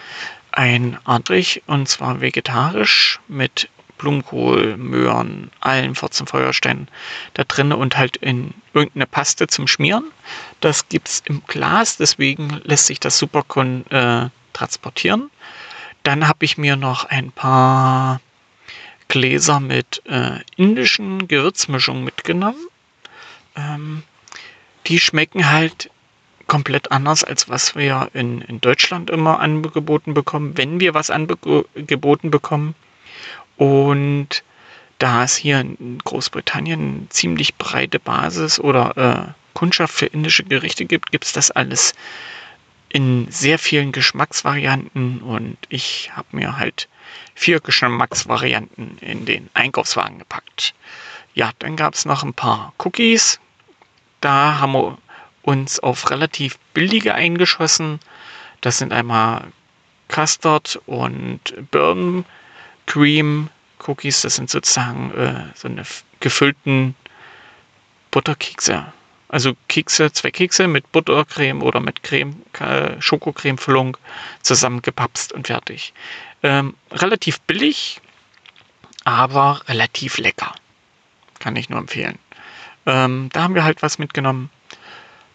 ein 0.51 0.98
Antrich 1.05 1.62
und 1.66 1.88
zwar 1.88 2.20
vegetarisch 2.20 3.20
mit 3.29 3.68
Blumenkohl, 3.96 4.77
Möhren, 4.77 5.51
allen 5.61 5.94
14 5.94 6.27
Feuersteinen 6.27 6.88
da 7.35 7.44
drin 7.44 7.72
und 7.72 7.96
halt 7.96 8.16
in 8.16 8.55
irgendeine 8.74 9.07
Paste 9.07 9.46
zum 9.46 9.66
Schmieren. 9.66 10.05
Das 10.61 10.88
gibt 10.88 11.09
es 11.09 11.22
im 11.27 11.42
Glas, 11.46 11.96
deswegen 11.96 12.61
lässt 12.64 12.87
sich 12.87 13.01
das 13.01 13.18
super 13.18 13.44
äh, 13.90 14.29
transportieren. 14.59 15.31
Dann 16.03 16.29
habe 16.29 16.44
ich 16.44 16.59
mir 16.59 16.77
noch 16.77 17.05
ein 17.05 17.33
paar 17.33 18.21
Gläser 19.09 19.61
mit 19.61 20.03
äh, 20.07 20.40
indischen 20.57 21.29
Gewürzmischungen 21.29 22.05
mitgenommen. 22.05 22.66
Ähm, 23.57 24.03
die 24.87 25.01
schmecken 25.01 25.51
halt 25.51 25.90
komplett 26.47 26.92
anders, 26.92 27.25
als 27.25 27.49
was 27.49 27.75
wir 27.75 28.11
in, 28.14 28.40
in 28.42 28.61
Deutschland 28.61 29.11
immer 29.11 29.40
angeboten 29.40 30.14
bekommen, 30.14 30.57
wenn 30.57 30.81
wir 30.81 30.94
was 30.94 31.11
angeboten 31.11 32.31
bekommen. 32.31 32.75
Und 33.57 34.42
da 34.99 35.25
es 35.25 35.37
hier 35.37 35.61
in 35.61 35.99
Großbritannien 36.05 36.81
eine 36.81 37.09
ziemlich 37.11 37.57
breite 37.57 37.99
Basis 37.99 38.59
oder 38.59 38.97
äh, 38.97 39.33
Kundschaft 39.55 39.94
für 39.94 40.07
indische 40.07 40.44
Gerichte 40.44 40.85
gibt, 40.85 41.12
gibt 41.12 41.25
es 41.25 41.33
das 41.33 41.51
alles 41.51 41.94
in 42.88 43.31
sehr 43.31 43.59
vielen 43.59 43.92
Geschmacksvarianten 43.92 45.20
und 45.20 45.57
ich 45.68 46.11
habe 46.14 46.29
mir 46.33 46.57
halt 46.57 46.88
vier 47.35 47.61
Geschmacksvarianten 47.61 48.98
in 48.98 49.24
den 49.24 49.51
Einkaufswagen 49.55 50.18
gepackt. 50.18 50.74
Ja, 51.35 51.53
dann 51.59 51.77
gab 51.77 51.94
es 51.94 52.05
noch 52.05 52.22
ein 52.22 52.35
paar 52.35 52.72
Cookies. 52.79 53.38
Da 54.20 54.59
haben 54.59 54.72
wir 54.72 54.98
uns 55.42 55.79
auf 55.81 56.11
relativ 56.11 56.59
billige 56.74 57.14
eingeschossen. 57.14 58.01
Das 58.61 58.79
sind 58.79 58.92
einmal 58.92 59.44
Custard 60.09 60.81
und 60.87 61.40
Burn 61.70 62.24
Cream 62.87 63.51
Cookies. 63.87 64.22
Das 64.22 64.37
sind 64.37 64.51
sozusagen 64.51 65.12
äh, 65.12 65.44
so 65.55 65.68
eine 65.68 65.85
gefüllten 66.20 66.96
Butterkekse. 68.11 68.92
Also 69.29 69.55
Kekse, 69.69 70.11
zwei 70.12 70.31
Kekse 70.31 70.67
mit 70.69 70.91
Buttercreme 70.91 71.62
oder 71.62 71.81
mit 71.81 72.03
Creme, 72.03 72.43
Schokocreme-Füllung 72.99 73.97
zusammengepapst 74.43 75.33
und 75.33 75.47
fertig. 75.47 75.93
Ähm, 76.43 76.75
relativ 76.91 77.41
billig, 77.43 78.01
aber 79.05 79.61
relativ 79.69 80.19
lecker. 80.19 80.55
Kann 81.41 81.57
ich 81.57 81.69
nur 81.69 81.79
empfehlen. 81.79 82.19
Ähm, 82.87 83.29
da 83.33 83.43
haben 83.43 83.55
wir 83.55 83.64
halt 83.64 83.83
was 83.83 83.99
mitgenommen. 83.99 84.51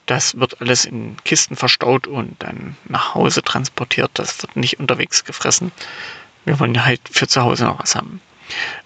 Das 0.07 0.37
wird 0.39 0.59
alles 0.59 0.85
in 0.85 1.15
Kisten 1.23 1.55
verstaut 1.55 2.07
und 2.07 2.41
dann 2.41 2.75
nach 2.85 3.13
Hause 3.15 3.41
transportiert. 3.43 4.11
Das 4.15 4.41
wird 4.41 4.55
nicht 4.55 4.79
unterwegs 4.79 5.23
gefressen. 5.23 5.71
Wir 6.45 6.59
wollen 6.59 6.83
halt 6.83 7.01
für 7.09 7.27
zu 7.27 7.41
Hause 7.41 7.65
noch 7.65 7.79
was 7.79 7.95
haben. 7.95 8.21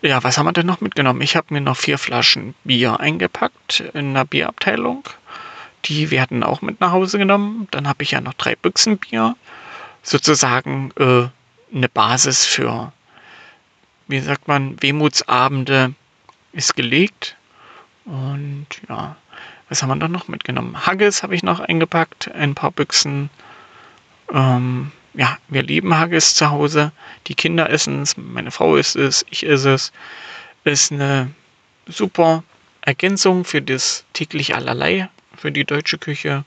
Ja, 0.01 0.23
was 0.23 0.37
haben 0.37 0.45
wir 0.45 0.53
denn 0.53 0.65
noch 0.65 0.81
mitgenommen? 0.81 1.21
Ich 1.21 1.35
habe 1.35 1.53
mir 1.53 1.61
noch 1.61 1.77
vier 1.77 1.97
Flaschen 1.97 2.55
Bier 2.63 2.99
eingepackt 2.99 3.81
in 3.93 4.13
der 4.13 4.25
Bierabteilung. 4.25 5.03
Die 5.85 6.11
werden 6.11 6.43
auch 6.43 6.61
mit 6.61 6.79
nach 6.79 6.91
Hause 6.91 7.17
genommen. 7.17 7.67
Dann 7.71 7.87
habe 7.87 8.03
ich 8.03 8.11
ja 8.11 8.21
noch 8.21 8.33
drei 8.33 8.55
Büchsen 8.55 8.97
Bier. 8.97 9.35
Sozusagen 10.03 10.91
äh, 10.97 11.27
eine 11.75 11.89
Basis 11.89 12.45
für, 12.45 12.93
wie 14.07 14.19
sagt 14.19 14.47
man, 14.47 14.81
Wehmutsabende 14.81 15.93
ist 16.53 16.75
gelegt. 16.75 17.35
Und 18.05 18.67
ja, 18.87 19.17
was 19.69 19.83
haben 19.83 19.89
wir 19.89 19.95
dann 19.97 20.11
noch 20.11 20.27
mitgenommen? 20.27 20.85
Haggis 20.85 21.23
habe 21.23 21.35
ich 21.35 21.43
noch 21.43 21.59
eingepackt, 21.59 22.31
ein 22.33 22.55
paar 22.55 22.71
Büchsen. 22.71 23.29
Ähm, 24.31 24.91
ja, 25.17 25.37
wir 25.49 25.63
lieben 25.63 25.97
Haggis 25.97 26.35
zu 26.35 26.49
Hause. 26.51 26.91
Die 27.25 27.35
Kinder 27.35 27.69
essen 27.69 28.03
es, 28.03 28.15
meine 28.17 28.51
Frau 28.51 28.75
isst 28.75 28.95
es, 28.95 29.25
ich 29.29 29.45
esse 29.45 29.73
es. 29.73 29.91
Ist 30.63 30.91
eine 30.91 31.31
super 31.87 32.43
Ergänzung 32.81 33.43
für 33.43 33.61
das 33.61 34.05
täglich 34.13 34.53
allerlei, 34.53 35.09
für 35.35 35.51
die 35.51 35.65
deutsche 35.65 35.97
Küche. 35.97 36.45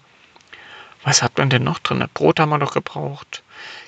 Was 1.03 1.23
hat 1.23 1.37
man 1.37 1.51
denn 1.51 1.65
noch 1.65 1.81
drin? 1.81 2.05
Brot 2.15 2.39
haben 2.39 2.51
wir 2.51 2.59
noch 2.59 2.75
gebraucht. 2.75 3.43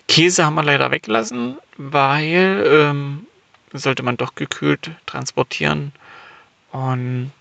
Käse 0.08 0.44
haben 0.44 0.54
wir 0.54 0.64
leider 0.64 0.90
weggelassen, 0.90 1.58
weil 1.76 2.64
ähm, 2.66 3.26
sollte 3.72 4.02
man 4.02 4.16
doch 4.16 4.34
gekühlt 4.34 4.90
transportieren. 5.06 5.92
Und 6.72 7.32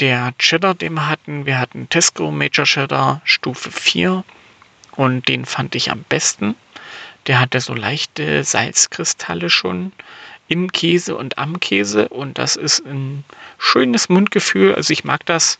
der 0.00 0.34
Cheddar, 0.38 0.74
den 0.74 0.94
wir 0.94 1.08
hatten, 1.08 1.46
wir 1.46 1.58
hatten 1.58 1.88
Tesco 1.88 2.32
Major 2.32 2.64
Cheddar 2.64 3.20
Stufe 3.24 3.70
4 3.70 4.24
und 4.96 5.28
den 5.28 5.44
fand 5.44 5.74
ich 5.74 5.90
am 5.90 6.02
besten. 6.02 6.54
Der 7.26 7.40
hatte 7.40 7.60
so 7.60 7.74
leichte 7.74 8.44
Salzkristalle 8.44 9.50
schon 9.50 9.92
im 10.48 10.70
Käse 10.70 11.16
und 11.16 11.38
am 11.38 11.58
Käse 11.60 12.08
und 12.08 12.38
das 12.38 12.56
ist 12.56 12.84
ein 12.86 13.24
schönes 13.58 14.08
Mundgefühl. 14.08 14.74
Also 14.74 14.92
ich 14.92 15.04
mag 15.04 15.24
das, 15.26 15.58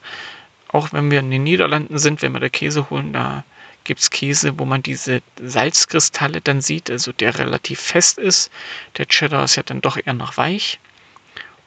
auch 0.69 0.93
wenn 0.93 1.11
wir 1.11 1.21
in 1.21 1.31
den 1.31 1.43
Niederlanden 1.43 1.99
sind, 1.99 2.23
wenn 2.23 2.33
wir 2.33 2.41
da 2.41 2.49
Käse 2.49 2.89
holen, 2.91 3.13
da 3.13 3.45
gibt 3.85 4.01
es 4.01 4.11
Käse, 4.11 4.59
wo 4.59 4.65
man 4.65 4.83
diese 4.83 5.23
Salzkristalle 5.41 6.41
dann 6.41 6.61
sieht, 6.61 6.91
also 6.91 7.13
der 7.13 7.39
relativ 7.39 7.81
fest 7.81 8.19
ist. 8.19 8.51
Der 8.97 9.07
Cheddar 9.07 9.45
ist 9.45 9.57
ja 9.57 9.63
dann 9.63 9.81
doch 9.81 9.97
eher 9.97 10.15
noch 10.15 10.37
weich. 10.37 10.79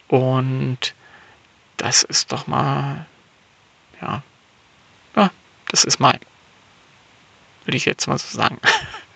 Und 0.07 0.93
das 1.77 2.03
ist 2.03 2.31
doch 2.31 2.47
mal, 2.47 3.05
ja, 4.01 4.21
ja, 5.15 5.31
das 5.69 5.85
ist 5.85 5.99
mal, 5.99 6.19
würde 7.65 7.77
ich 7.77 7.85
jetzt 7.85 8.07
mal 8.07 8.17
so 8.17 8.35
sagen. 8.35 8.59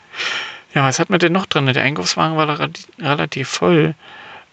ja, 0.73 0.83
was 0.83 0.99
hat 0.99 1.09
man 1.09 1.19
denn 1.19 1.33
noch 1.33 1.45
drin? 1.45 1.65
Der 1.65 1.83
Einkaufswagen 1.83 2.37
war 2.37 2.59
relativ 2.99 3.49
voll. 3.49 3.95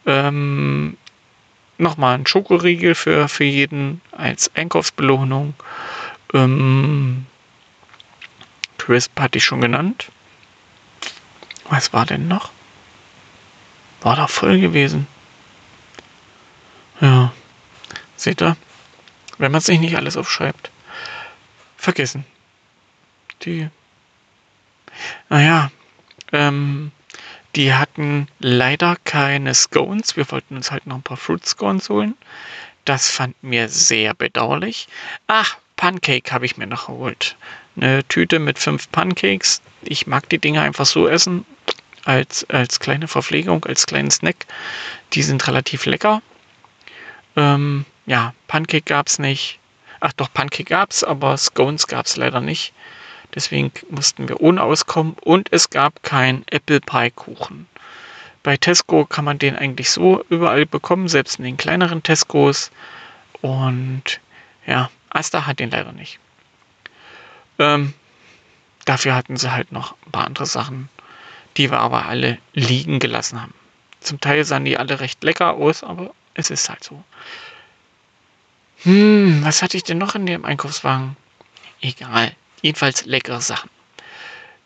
Ähm, 0.06 0.96
nochmal 1.78 2.14
ein 2.14 2.26
Schokoriegel 2.26 2.94
für, 2.94 3.28
für 3.28 3.44
jeden 3.44 4.00
als 4.12 4.54
Einkaufsbelohnung. 4.54 5.54
Ähm, 6.34 7.26
Crisp 8.78 9.18
hatte 9.20 9.38
ich 9.38 9.44
schon 9.44 9.60
genannt. 9.60 10.10
Was 11.68 11.92
war 11.92 12.06
denn 12.06 12.28
noch? 12.28 12.50
War 14.00 14.16
da 14.16 14.26
voll 14.26 14.60
gewesen. 14.60 15.06
Ja. 17.00 17.32
Seht 18.16 18.42
ihr? 18.42 18.56
Wenn 19.38 19.52
man 19.52 19.60
sich 19.60 19.80
nicht 19.80 19.96
alles 19.96 20.16
aufschreibt. 20.16 20.70
Vergessen. 21.76 22.24
Die. 23.42 23.70
Naja. 25.28 25.70
Ähm, 26.32 26.92
die 27.56 27.74
hatten 27.74 28.28
leider 28.38 28.96
keine 29.04 29.54
Scones. 29.54 30.16
Wir 30.16 30.30
wollten 30.30 30.56
uns 30.56 30.70
halt 30.70 30.86
noch 30.86 30.96
ein 30.96 31.02
paar 31.02 31.16
Fruit 31.16 31.44
Scones 31.44 31.88
holen. 31.88 32.16
Das 32.84 33.10
fand 33.10 33.42
mir 33.42 33.68
sehr 33.68 34.14
bedauerlich. 34.14 34.86
Ach, 35.26 35.56
Pancake 35.76 36.30
habe 36.32 36.46
ich 36.46 36.56
mir 36.56 36.66
noch 36.66 36.86
geholt. 36.86 37.36
Eine 37.76 38.04
Tüte 38.06 38.38
mit 38.38 38.58
fünf 38.58 38.90
Pancakes. 38.92 39.62
Ich 39.82 40.06
mag 40.06 40.28
die 40.28 40.38
Dinge 40.38 40.62
einfach 40.62 40.86
so 40.86 41.08
essen. 41.08 41.44
Als, 42.04 42.48
als 42.48 42.80
kleine 42.80 43.08
Verpflegung, 43.08 43.64
als 43.64 43.86
kleinen 43.86 44.10
Snack. 44.10 44.46
Die 45.12 45.22
sind 45.22 45.46
relativ 45.46 45.86
lecker. 45.86 46.22
Ähm, 47.36 47.84
ja, 48.06 48.32
Pancake 48.46 48.84
gab 48.84 49.08
es 49.08 49.18
nicht. 49.18 49.58
Ach 50.00 50.12
doch, 50.14 50.32
Pancake 50.32 50.64
gab 50.64 50.92
es, 50.92 51.04
aber 51.04 51.36
Scones 51.36 51.86
gab 51.86 52.06
es 52.06 52.16
leider 52.16 52.40
nicht. 52.40 52.72
Deswegen 53.34 53.72
mussten 53.90 54.28
wir 54.28 54.40
ohne 54.40 54.62
auskommen. 54.62 55.14
Und 55.22 55.52
es 55.52 55.70
gab 55.70 56.02
kein 56.02 56.44
Apple 56.50 56.80
Pie 56.80 57.10
Kuchen. 57.10 57.68
Bei 58.42 58.56
Tesco 58.56 59.04
kann 59.04 59.24
man 59.24 59.38
den 59.38 59.56
eigentlich 59.56 59.90
so 59.90 60.24
überall 60.30 60.66
bekommen, 60.66 61.08
selbst 61.08 61.38
in 61.38 61.44
den 61.44 61.56
kleineren 61.56 62.02
Tescos. 62.02 62.70
Und 63.42 64.20
ja, 64.66 64.90
Asta 65.10 65.46
hat 65.46 65.58
den 65.58 65.70
leider 65.70 65.92
nicht. 65.92 66.18
Ähm, 67.58 67.92
dafür 68.86 69.14
hatten 69.14 69.36
sie 69.36 69.52
halt 69.52 69.72
noch 69.72 69.94
ein 70.06 70.12
paar 70.12 70.26
andere 70.26 70.46
Sachen, 70.46 70.88
die 71.56 71.70
wir 71.70 71.80
aber 71.80 72.06
alle 72.06 72.38
liegen 72.54 72.98
gelassen 72.98 73.40
haben. 73.40 73.54
Zum 74.00 74.20
Teil 74.20 74.44
sahen 74.44 74.64
die 74.64 74.78
alle 74.78 75.00
recht 75.00 75.22
lecker 75.22 75.54
aus, 75.54 75.84
aber 75.84 76.14
es 76.34 76.50
ist 76.50 76.68
halt 76.70 76.82
so. 76.82 77.04
Hm, 78.82 79.44
was 79.44 79.62
hatte 79.62 79.76
ich 79.76 79.84
denn 79.84 79.98
noch 79.98 80.14
in 80.14 80.24
dem 80.24 80.46
Einkaufswagen? 80.46 81.16
Egal. 81.82 82.34
Jedenfalls 82.62 83.06
leckere 83.06 83.40
Sachen. 83.40 83.70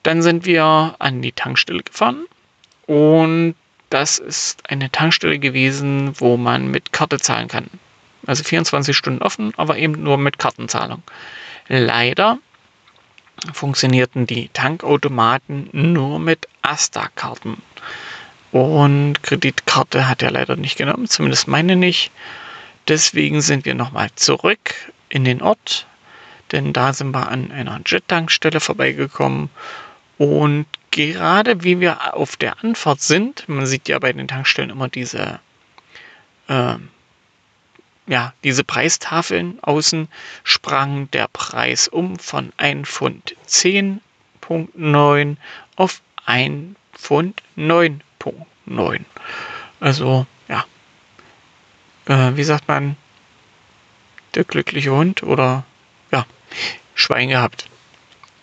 Dann 0.03 0.23
sind 0.23 0.45
wir 0.45 0.97
an 0.99 1.23
die 1.23 1.33
Tankstelle 1.33 1.83
gefahren 1.83 2.27
und 2.87 3.55
das 3.91 4.19
ist 4.19 4.69
eine 4.69 4.91
Tankstelle 4.91 5.39
gewesen, 5.39 6.13
wo 6.21 6.37
man 6.37 6.71
mit 6.71 6.93
Karte 6.93 7.19
zahlen 7.19 7.49
kann. 7.49 7.71
Also 8.27 8.43
24 8.43 8.97
Stunden 8.97 9.23
offen, 9.23 9.53
aber 9.57 9.79
eben 9.79 10.03
nur 10.03 10.19
mit 10.19 10.39
Kartenzahlung. 10.39 11.03
Leider 11.69 12.39
funktionierten 13.53 14.27
die 14.27 14.49
Tankautomaten 14.49 15.69
nur 15.73 16.19
mit 16.19 16.49
Asta-Karten. 16.63 17.63
Und 18.53 19.23
Kreditkarte 19.23 20.09
hat 20.09 20.23
er 20.23 20.31
leider 20.31 20.57
nicht 20.57 20.79
genommen, 20.79 21.09
zumindest 21.09 21.49
meine 21.49 21.77
nicht. 21.77 22.11
Deswegen 22.89 23.41
sind 23.41 23.65
wir 23.65 23.75
nochmal 23.75 24.11
zurück 24.15 24.75
in 25.09 25.25
den 25.25 25.43
Ort, 25.43 25.87
denn 26.55 26.73
da 26.73 26.93
sind 26.93 27.11
wir 27.11 27.29
an 27.29 27.51
einer 27.51 27.81
Jet-Tankstelle 27.85 28.61
vorbeigekommen. 28.61 29.51
Und 30.17 30.67
gerade 30.93 31.65
wie 31.65 31.81
wir 31.81 32.15
auf 32.15 32.37
der 32.37 32.63
Anfahrt 32.63 33.01
sind, 33.01 33.49
man 33.49 33.67
sieht 33.67 33.89
ja 33.89 33.99
bei 33.99 34.13
den 34.13 34.29
Tankstellen 34.29 34.71
immer 34.71 34.89
diese 34.89 35.41
äh, 36.47 36.77
ja, 38.07 38.33
diese 38.45 38.65
Preistafeln 38.65 39.59
außen 39.63 40.09
sprang 40.45 41.11
der 41.13 41.27
Preis 41.29 41.89
um 41.89 42.19
von 42.19 42.53
1 42.59 42.89
Pfund 42.89 43.35
10.9 43.49 45.37
auf 45.77 46.03
1 46.27 46.77
Pfund 46.93 47.43
9.9. 47.57 49.01
Also, 49.81 50.27
ja. 50.49 50.65
Äh, 52.07 52.37
wie 52.37 52.45
sagt 52.45 52.69
man? 52.69 52.97
Der 54.35 54.45
glückliche 54.45 54.93
Hund 54.93 55.23
oder 55.23 55.65
Schwein 56.95 57.29
gehabt. 57.29 57.69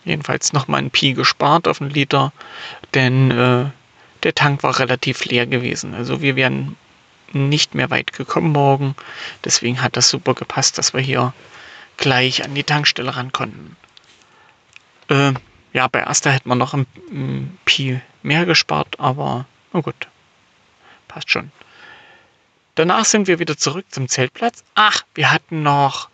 Jedenfalls 0.04 0.52
nochmal 0.52 0.82
ein 0.82 0.90
Pi 0.90 1.12
gespart 1.14 1.68
auf 1.68 1.80
einen 1.80 1.90
Liter, 1.90 2.32
denn 2.94 3.30
äh, 3.30 3.70
der 4.22 4.34
Tank 4.34 4.62
war 4.62 4.78
relativ 4.78 5.24
leer 5.24 5.46
gewesen. 5.46 5.94
Also 5.94 6.20
wir 6.20 6.36
werden 6.36 6.76
nicht 7.32 7.74
mehr 7.74 7.90
weit 7.90 8.12
gekommen 8.12 8.52
morgen. 8.52 8.94
Deswegen 9.44 9.80
hat 9.82 9.96
das 9.96 10.08
super 10.08 10.34
gepasst, 10.34 10.78
dass 10.78 10.92
wir 10.92 11.00
hier 11.00 11.32
gleich 11.96 12.44
an 12.44 12.54
die 12.54 12.64
Tankstelle 12.64 13.16
ran 13.16 13.32
konnten. 13.32 13.76
Äh, 15.08 15.32
ja, 15.72 15.88
bei 15.88 16.06
Asta 16.06 16.30
hätten 16.30 16.48
wir 16.48 16.54
noch 16.54 16.74
ein, 16.74 16.86
ein 17.10 17.58
Pi 17.64 18.00
mehr 18.22 18.44
gespart, 18.44 19.00
aber 19.00 19.46
na 19.72 19.80
gut, 19.80 20.08
passt 21.08 21.30
schon. 21.30 21.50
Danach 22.74 23.04
sind 23.04 23.26
wir 23.26 23.38
wieder 23.38 23.56
zurück 23.56 23.86
zum 23.90 24.08
Zeltplatz. 24.08 24.64
Ach, 24.74 25.02
wir 25.14 25.30
hatten 25.30 25.62
noch 25.62 26.08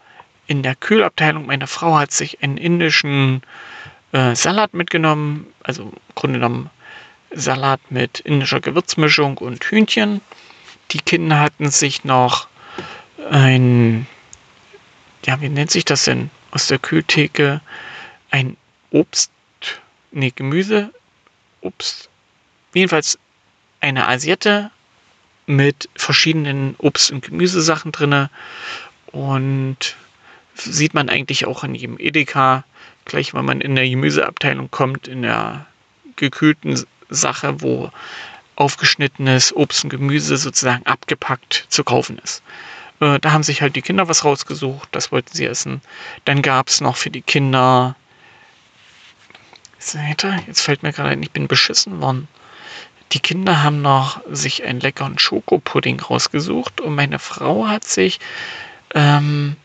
in 0.49 0.63
der 0.63 0.75
Kühlabteilung, 0.75 1.47
meine 1.47 1.67
Frau 1.67 1.97
hat 1.99 2.11
sich 2.11 2.43
einen 2.43 2.57
indischen 2.57 3.43
äh, 4.13 4.35
Salat 4.35 4.75
mitgenommen, 4.75 5.47
also 5.63 5.85
im 5.85 5.93
Grunde 6.15 6.41
genommen 6.41 6.71
Salat 7.31 7.81
mit 7.91 8.21
indischer 8.21 8.61
Gewürzmischung 8.61 9.37
und 9.39 9.63
Hühnchen. 9.63 10.23
Die 10.91 11.01
Kinder 11.01 11.39
hatten 11.39 11.71
sich 11.71 12.05
noch 12.05 12.49
ein, 13.31 14.07
ja, 15.27 15.39
wie 15.43 15.51
nennt 15.51 15.71
sich 15.71 15.85
das 15.85 16.05
denn? 16.05 16.31
Aus 16.51 16.67
der 16.67 16.79
Kühltheke 16.79 17.61
ein 18.31 18.57
Obst, 18.91 19.31
nee, 20.13 20.33
Gemüse, 20.35 20.91
Obst, 21.61 22.09
jedenfalls 22.73 23.19
eine 23.81 24.09
Asiette 24.09 24.71
mit 25.47 25.91
verschiedenen 25.95 26.75
Obst- 26.79 27.13
und 27.13 27.23
Gemüsesachen 27.23 27.93
drinne 27.93 28.31
und 29.13 29.97
sieht 30.61 30.95
man 30.95 31.09
eigentlich 31.09 31.47
auch 31.47 31.65
in 31.65 31.75
jedem 31.75 31.99
Edeka, 31.99 32.65
gleich 33.05 33.35
wenn 33.35 33.45
man 33.45 33.61
in 33.61 33.75
der 33.75 33.89
Gemüseabteilung 33.89 34.71
kommt, 34.71 35.09
in 35.09 35.23
der 35.23 35.67
gekühlten 36.17 36.85
Sache, 37.09 37.63
wo 37.63 37.91
aufgeschnittenes 38.57 39.55
Obst 39.55 39.85
und 39.85 39.91
Gemüse 39.91 40.37
sozusagen 40.37 40.85
abgepackt 40.85 41.67
zu 41.69 41.85
kaufen 41.85 42.19
ist. 42.19 42.43
Äh, 43.01 43.19
da 43.21 43.33
haben 43.33 43.45
sich 43.45 43.63
halt 43.63 43.77
die 43.77 43.83
Kinder 43.83 44.09
was 44.09 44.25
rausgesucht, 44.25 44.89
das 44.93 45.13
wollten 45.13 45.35
sie 45.35 45.47
essen. 45.47 45.81
Dann 46.25 46.43
gab 46.43 46.69
es 46.69 46.81
noch 46.81 46.97
für 46.97 47.11
die 47.11 47.23
Kinder. 47.23 47.95
Jetzt 50.47 50.61
fällt 50.61 50.83
mir 50.83 50.93
gerade 50.93 51.11
ein, 51.11 51.23
ich 51.23 51.31
bin 51.31 51.47
beschissen 51.47 52.01
worden. 52.01 52.29
Die 53.13 53.21
Kinder 53.21 53.63
haben 53.63 53.81
noch 53.81 54.21
sich 54.29 54.65
einen 54.65 54.81
leckeren 54.81 55.19
Schokopudding 55.19 56.01
rausgesucht 56.01 56.81
und 56.81 56.95
meine 56.95 57.19
Frau 57.19 57.69
hat 57.69 57.85
sich 57.85 58.19
ähm, 58.95 59.57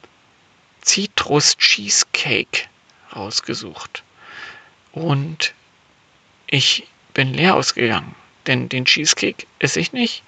Citrus 0.84 1.58
Cheesecake 1.58 2.68
rausgesucht. 3.16 4.04
Und 4.92 5.54
ich 6.48 6.88
bin 7.14 7.34
leer 7.34 7.56
ausgegangen 7.56 8.16
denn 8.48 8.70
den 8.70 8.86
Cheesecake 8.86 9.46
esse 9.60 9.80
ich 9.80 9.94
nicht. 9.94 10.24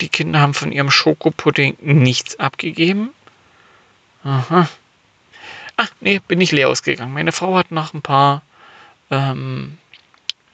Die 0.00 0.08
Kinder 0.08 0.40
haben 0.40 0.54
von 0.54 0.72
ihrem 0.72 0.90
Schokopudding 0.90 1.76
nichts 1.80 2.38
abgegeben. 2.38 3.10
Aha. 4.22 4.68
Ach, 5.76 5.90
nee, 6.00 6.20
bin 6.26 6.40
ich 6.40 6.52
leer 6.52 6.68
ausgegangen. 6.68 7.12
Meine 7.12 7.32
Frau 7.32 7.56
hat 7.56 7.70
noch 7.70 7.94
ein 7.94 8.02
paar, 8.02 8.42
ähm, 9.10 9.78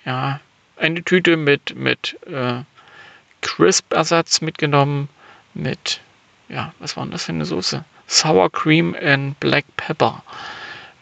ja, 0.04 0.40
eine 0.76 1.02
Tüte 1.02 1.37
mit, 1.37 1.74
mit 1.76 2.18
äh, 2.26 2.62
Crisp-Ersatz 3.40 4.40
mitgenommen. 4.40 5.09
Mit, 5.54 6.00
ja, 6.48 6.74
was 6.78 6.96
war 6.96 7.04
denn 7.04 7.12
das 7.12 7.24
für 7.24 7.33
eine 7.33 7.44
Soße? 7.44 7.85
Sour 8.06 8.50
Cream 8.50 8.94
and 9.00 9.38
Black 9.40 9.64
Pepper. 9.76 10.22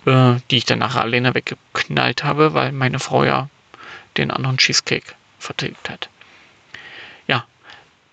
Äh, 0.05 0.37
die 0.51 0.57
ich 0.57 0.65
dann 0.65 0.81
nachher 0.81 1.03
alleine 1.03 1.35
weggeknallt 1.35 2.25
habe, 2.25 2.55
weil 2.55 2.73
meine 2.73 2.99
Frau 2.99 3.23
ja 3.23 3.49
den 4.17 4.33
anderen 4.33 4.57
Cheesecake 4.57 5.15
vertilgt 5.39 5.89
hat. 5.89 6.09
Ja, 7.29 7.47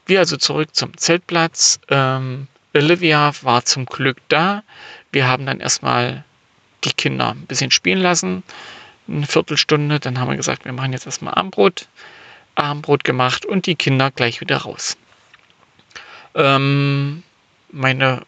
wir 0.06 0.20
also 0.20 0.38
zurück 0.38 0.76
zum 0.76 0.96
Zeltplatz. 0.98 1.80
Ähm, 1.90 2.48
Olivia 2.76 3.32
war 3.42 3.66
zum 3.66 3.88
Glück 3.88 4.18
da. 4.28 4.64
Wir 5.12 5.28
haben 5.28 5.48
dann 5.48 5.60
erstmal 5.60 6.24
die 6.84 6.94
Kinder 6.94 7.32
ein 7.32 7.48
bisschen 7.48 7.72
spielen 7.72 8.02
lassen, 8.02 8.44
eine 9.08 9.26
Viertelstunde. 9.26 10.00
Dann 10.00 10.20
haben 10.20 10.30
wir 10.30 10.38
gesagt, 10.38 10.66
wir 10.66 10.74
machen 10.74 10.94
jetzt 10.94 11.08
erstmal 11.08 11.34
Abendbrot. 11.34 11.88
Abendbrot 12.54 13.04
gemacht 13.04 13.48
und 13.48 13.66
die 13.66 13.76
Kinder 13.76 14.12
gleich 14.12 14.42
wieder 14.42 14.58
raus. 14.58 14.96
Ähm, 16.36 17.24
meine 17.72 18.22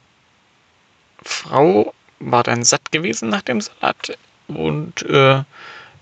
Frau 1.24 1.94
war 2.20 2.44
dann 2.44 2.64
satt 2.64 2.92
gewesen 2.92 3.30
nach 3.30 3.42
dem 3.42 3.62
Salat 3.62 4.18
und 4.48 5.04
äh, 5.04 5.44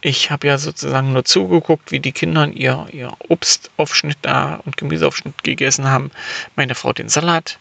ich 0.02 0.32
habe 0.32 0.48
ja 0.48 0.58
sozusagen 0.58 1.12
nur 1.12 1.26
zugeguckt, 1.26 1.92
wie 1.92 2.00
die 2.00 2.14
Kinder 2.14 2.48
ihr, 2.48 2.88
ihr 2.92 3.12
Obstaufschnitt 3.28 4.20
da 4.22 4.62
und 4.66 4.78
Gemüseaufschnitt 4.78 5.44
gegessen 5.44 5.90
haben. 5.90 6.12
Meine 6.56 6.76
Frau 6.76 6.94
den 6.94 7.10
Salat. 7.10 7.60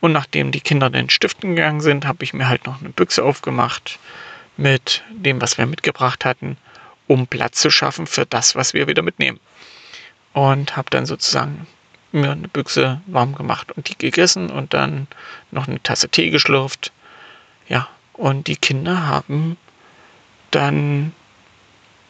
Und 0.00 0.12
nachdem 0.12 0.52
die 0.52 0.60
Kinder 0.60 0.88
den 0.88 1.10
Stiften 1.10 1.56
gegangen 1.56 1.80
sind, 1.80 2.06
habe 2.06 2.22
ich 2.22 2.32
mir 2.32 2.48
halt 2.48 2.64
noch 2.66 2.80
eine 2.80 2.90
Büchse 2.90 3.24
aufgemacht 3.24 3.98
mit 4.56 5.02
dem, 5.10 5.40
was 5.40 5.58
wir 5.58 5.66
mitgebracht 5.66 6.24
hatten, 6.24 6.56
um 7.06 7.26
Platz 7.26 7.60
zu 7.60 7.70
schaffen 7.70 8.06
für 8.06 8.24
das, 8.24 8.54
was 8.54 8.72
wir 8.72 8.86
wieder 8.86 9.02
mitnehmen. 9.02 9.40
Und 10.32 10.76
habe 10.76 10.90
dann 10.90 11.06
sozusagen 11.06 11.66
mir 12.12 12.30
eine 12.30 12.48
Büchse 12.48 13.00
warm 13.06 13.34
gemacht 13.34 13.72
und 13.72 13.88
die 13.88 13.98
gegessen 13.98 14.50
und 14.50 14.74
dann 14.74 15.08
noch 15.50 15.66
eine 15.66 15.82
Tasse 15.82 16.08
Tee 16.08 16.30
geschlürft. 16.30 16.92
Und 18.20 18.48
die 18.48 18.56
Kinder 18.56 19.06
haben 19.06 19.56
dann, 20.50 21.14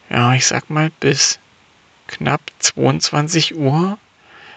ja, 0.09 0.35
ich 0.35 0.45
sag 0.45 0.69
mal, 0.69 0.91
bis 0.99 1.39
knapp 2.09 2.41
22 2.59 3.55
Uhr, 3.55 3.97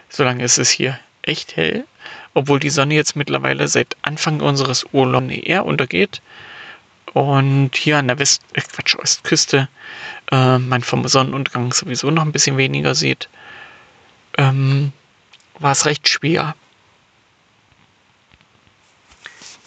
solange 0.10 0.44
ist 0.44 0.58
es 0.58 0.72
hier 0.72 1.00
echt 1.22 1.56
hell, 1.56 1.86
obwohl 2.34 2.60
die 2.60 2.72
Sonne 2.72 2.96
jetzt 2.96 3.16
mittlerweile 3.16 3.68
seit 3.68 3.96
Anfang 4.02 4.42
unseres 4.42 4.84
Urlaubs 4.94 5.32
eher 5.32 5.68
untergeht. 5.68 6.24
Und 7.14 7.76
hier 7.76 8.00
an 8.00 8.08
der 8.08 8.18
West, 8.18 8.42
äh 8.54 8.62
Quatsch, 8.62 8.96
Ostküste 8.96 9.70
äh, 10.32 10.58
man 10.58 10.82
vom 10.82 11.08
Sonnenuntergang 11.08 11.72
sowieso 11.72 12.10
noch 12.10 12.24
ein 12.24 12.32
bisschen 12.32 12.58
weniger 12.58 12.96
sieht, 12.96 13.30
ähm, 14.40 14.92
war 15.60 15.74
es 15.74 15.86
recht 15.86 16.10
schwer, 16.10 16.56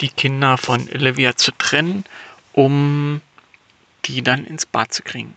die 0.01 0.09
Kinder 0.09 0.59
von 0.59 0.89
Olivia 0.93 1.37
zu 1.37 1.53
trennen, 1.53 2.05
um 2.53 3.21
die 4.05 4.23
dann 4.23 4.45
ins 4.45 4.67
Bad 4.67 4.93
zu 4.93 5.03
kriegen. 5.03 5.37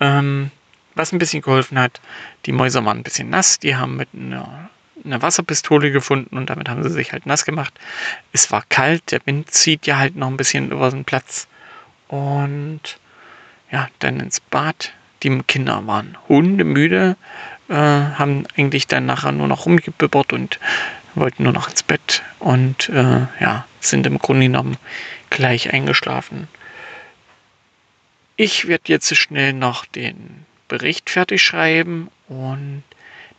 Ähm, 0.00 0.50
was 0.94 1.12
ein 1.12 1.18
bisschen 1.18 1.42
geholfen 1.42 1.78
hat, 1.78 2.00
die 2.46 2.52
Mäuse 2.52 2.84
waren 2.84 2.98
ein 2.98 3.02
bisschen 3.02 3.30
nass, 3.30 3.58
die 3.58 3.76
haben 3.76 3.96
mit 3.96 4.08
einer, 4.14 4.68
einer 5.04 5.22
Wasserpistole 5.22 5.92
gefunden 5.92 6.36
und 6.36 6.50
damit 6.50 6.68
haben 6.68 6.82
sie 6.82 6.90
sich 6.90 7.12
halt 7.12 7.24
nass 7.26 7.44
gemacht. 7.44 7.72
Es 8.32 8.50
war 8.50 8.64
kalt, 8.68 9.12
der 9.12 9.20
Wind 9.24 9.50
zieht 9.50 9.86
ja 9.86 9.98
halt 9.98 10.16
noch 10.16 10.28
ein 10.28 10.36
bisschen 10.36 10.70
über 10.70 10.90
den 10.90 11.04
Platz 11.04 11.46
und 12.08 12.80
ja, 13.70 13.88
dann 14.00 14.20
ins 14.20 14.40
Bad. 14.40 14.92
Die 15.22 15.36
Kinder 15.42 15.86
waren 15.86 16.16
hundemüde, 16.28 17.16
äh, 17.68 17.74
haben 17.74 18.46
eigentlich 18.56 18.86
dann 18.86 19.06
nachher 19.06 19.32
nur 19.32 19.48
noch 19.48 19.66
rumgebibbert 19.66 20.32
und 20.32 20.58
wollten 21.14 21.42
nur 21.42 21.52
noch 21.52 21.68
ins 21.68 21.82
Bett 21.82 22.22
und 22.38 22.88
äh, 22.88 23.26
ja, 23.40 23.66
sind 23.80 24.06
im 24.06 24.18
Grunde 24.18 24.46
genommen 24.46 24.76
gleich 25.30 25.72
eingeschlafen. 25.72 26.48
Ich 28.36 28.68
werde 28.68 28.84
jetzt 28.86 29.14
schnell 29.16 29.52
noch 29.52 29.84
den 29.84 30.46
Bericht 30.68 31.10
fertig 31.10 31.42
schreiben 31.42 32.10
und 32.28 32.84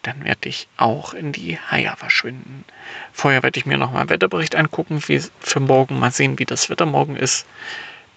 dann 0.01 0.23
werde 0.23 0.49
ich 0.49 0.67
auch 0.77 1.13
in 1.13 1.31
die 1.31 1.57
Haia 1.59 1.95
verschwinden. 1.95 2.63
Vorher 3.11 3.43
werde 3.43 3.59
ich 3.59 3.65
mir 3.65 3.77
noch 3.77 3.91
mal 3.91 4.01
einen 4.01 4.09
Wetterbericht 4.09 4.55
angucken 4.55 5.01
für 5.01 5.59
morgen, 5.59 5.99
mal 5.99 6.11
sehen, 6.11 6.39
wie 6.39 6.45
das 6.45 6.69
Wetter 6.69 6.85
morgen 6.85 7.15
ist. 7.15 7.45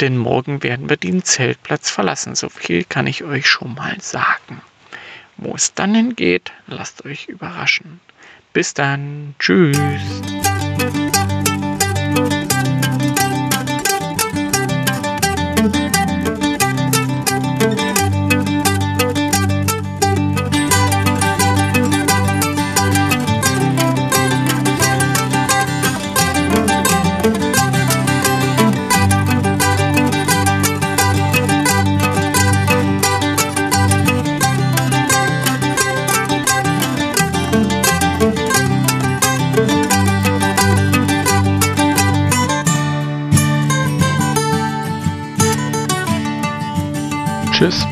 Denn 0.01 0.17
morgen 0.17 0.63
werden 0.63 0.89
wir 0.89 0.97
den 0.97 1.23
Zeltplatz 1.23 1.91
verlassen. 1.91 2.35
So 2.35 2.49
viel 2.49 2.85
kann 2.85 3.07
ich 3.07 3.25
euch 3.25 3.47
schon 3.47 3.75
mal 3.75 4.01
sagen. 4.01 4.63
Wo 5.37 5.55
es 5.55 5.75
dann 5.75 5.95
hingeht, 5.95 6.53
lasst 6.67 7.05
euch 7.05 7.27
überraschen. 7.27 8.01
Bis 8.53 8.75
dann. 8.75 9.35
Tschüss, 9.39 9.79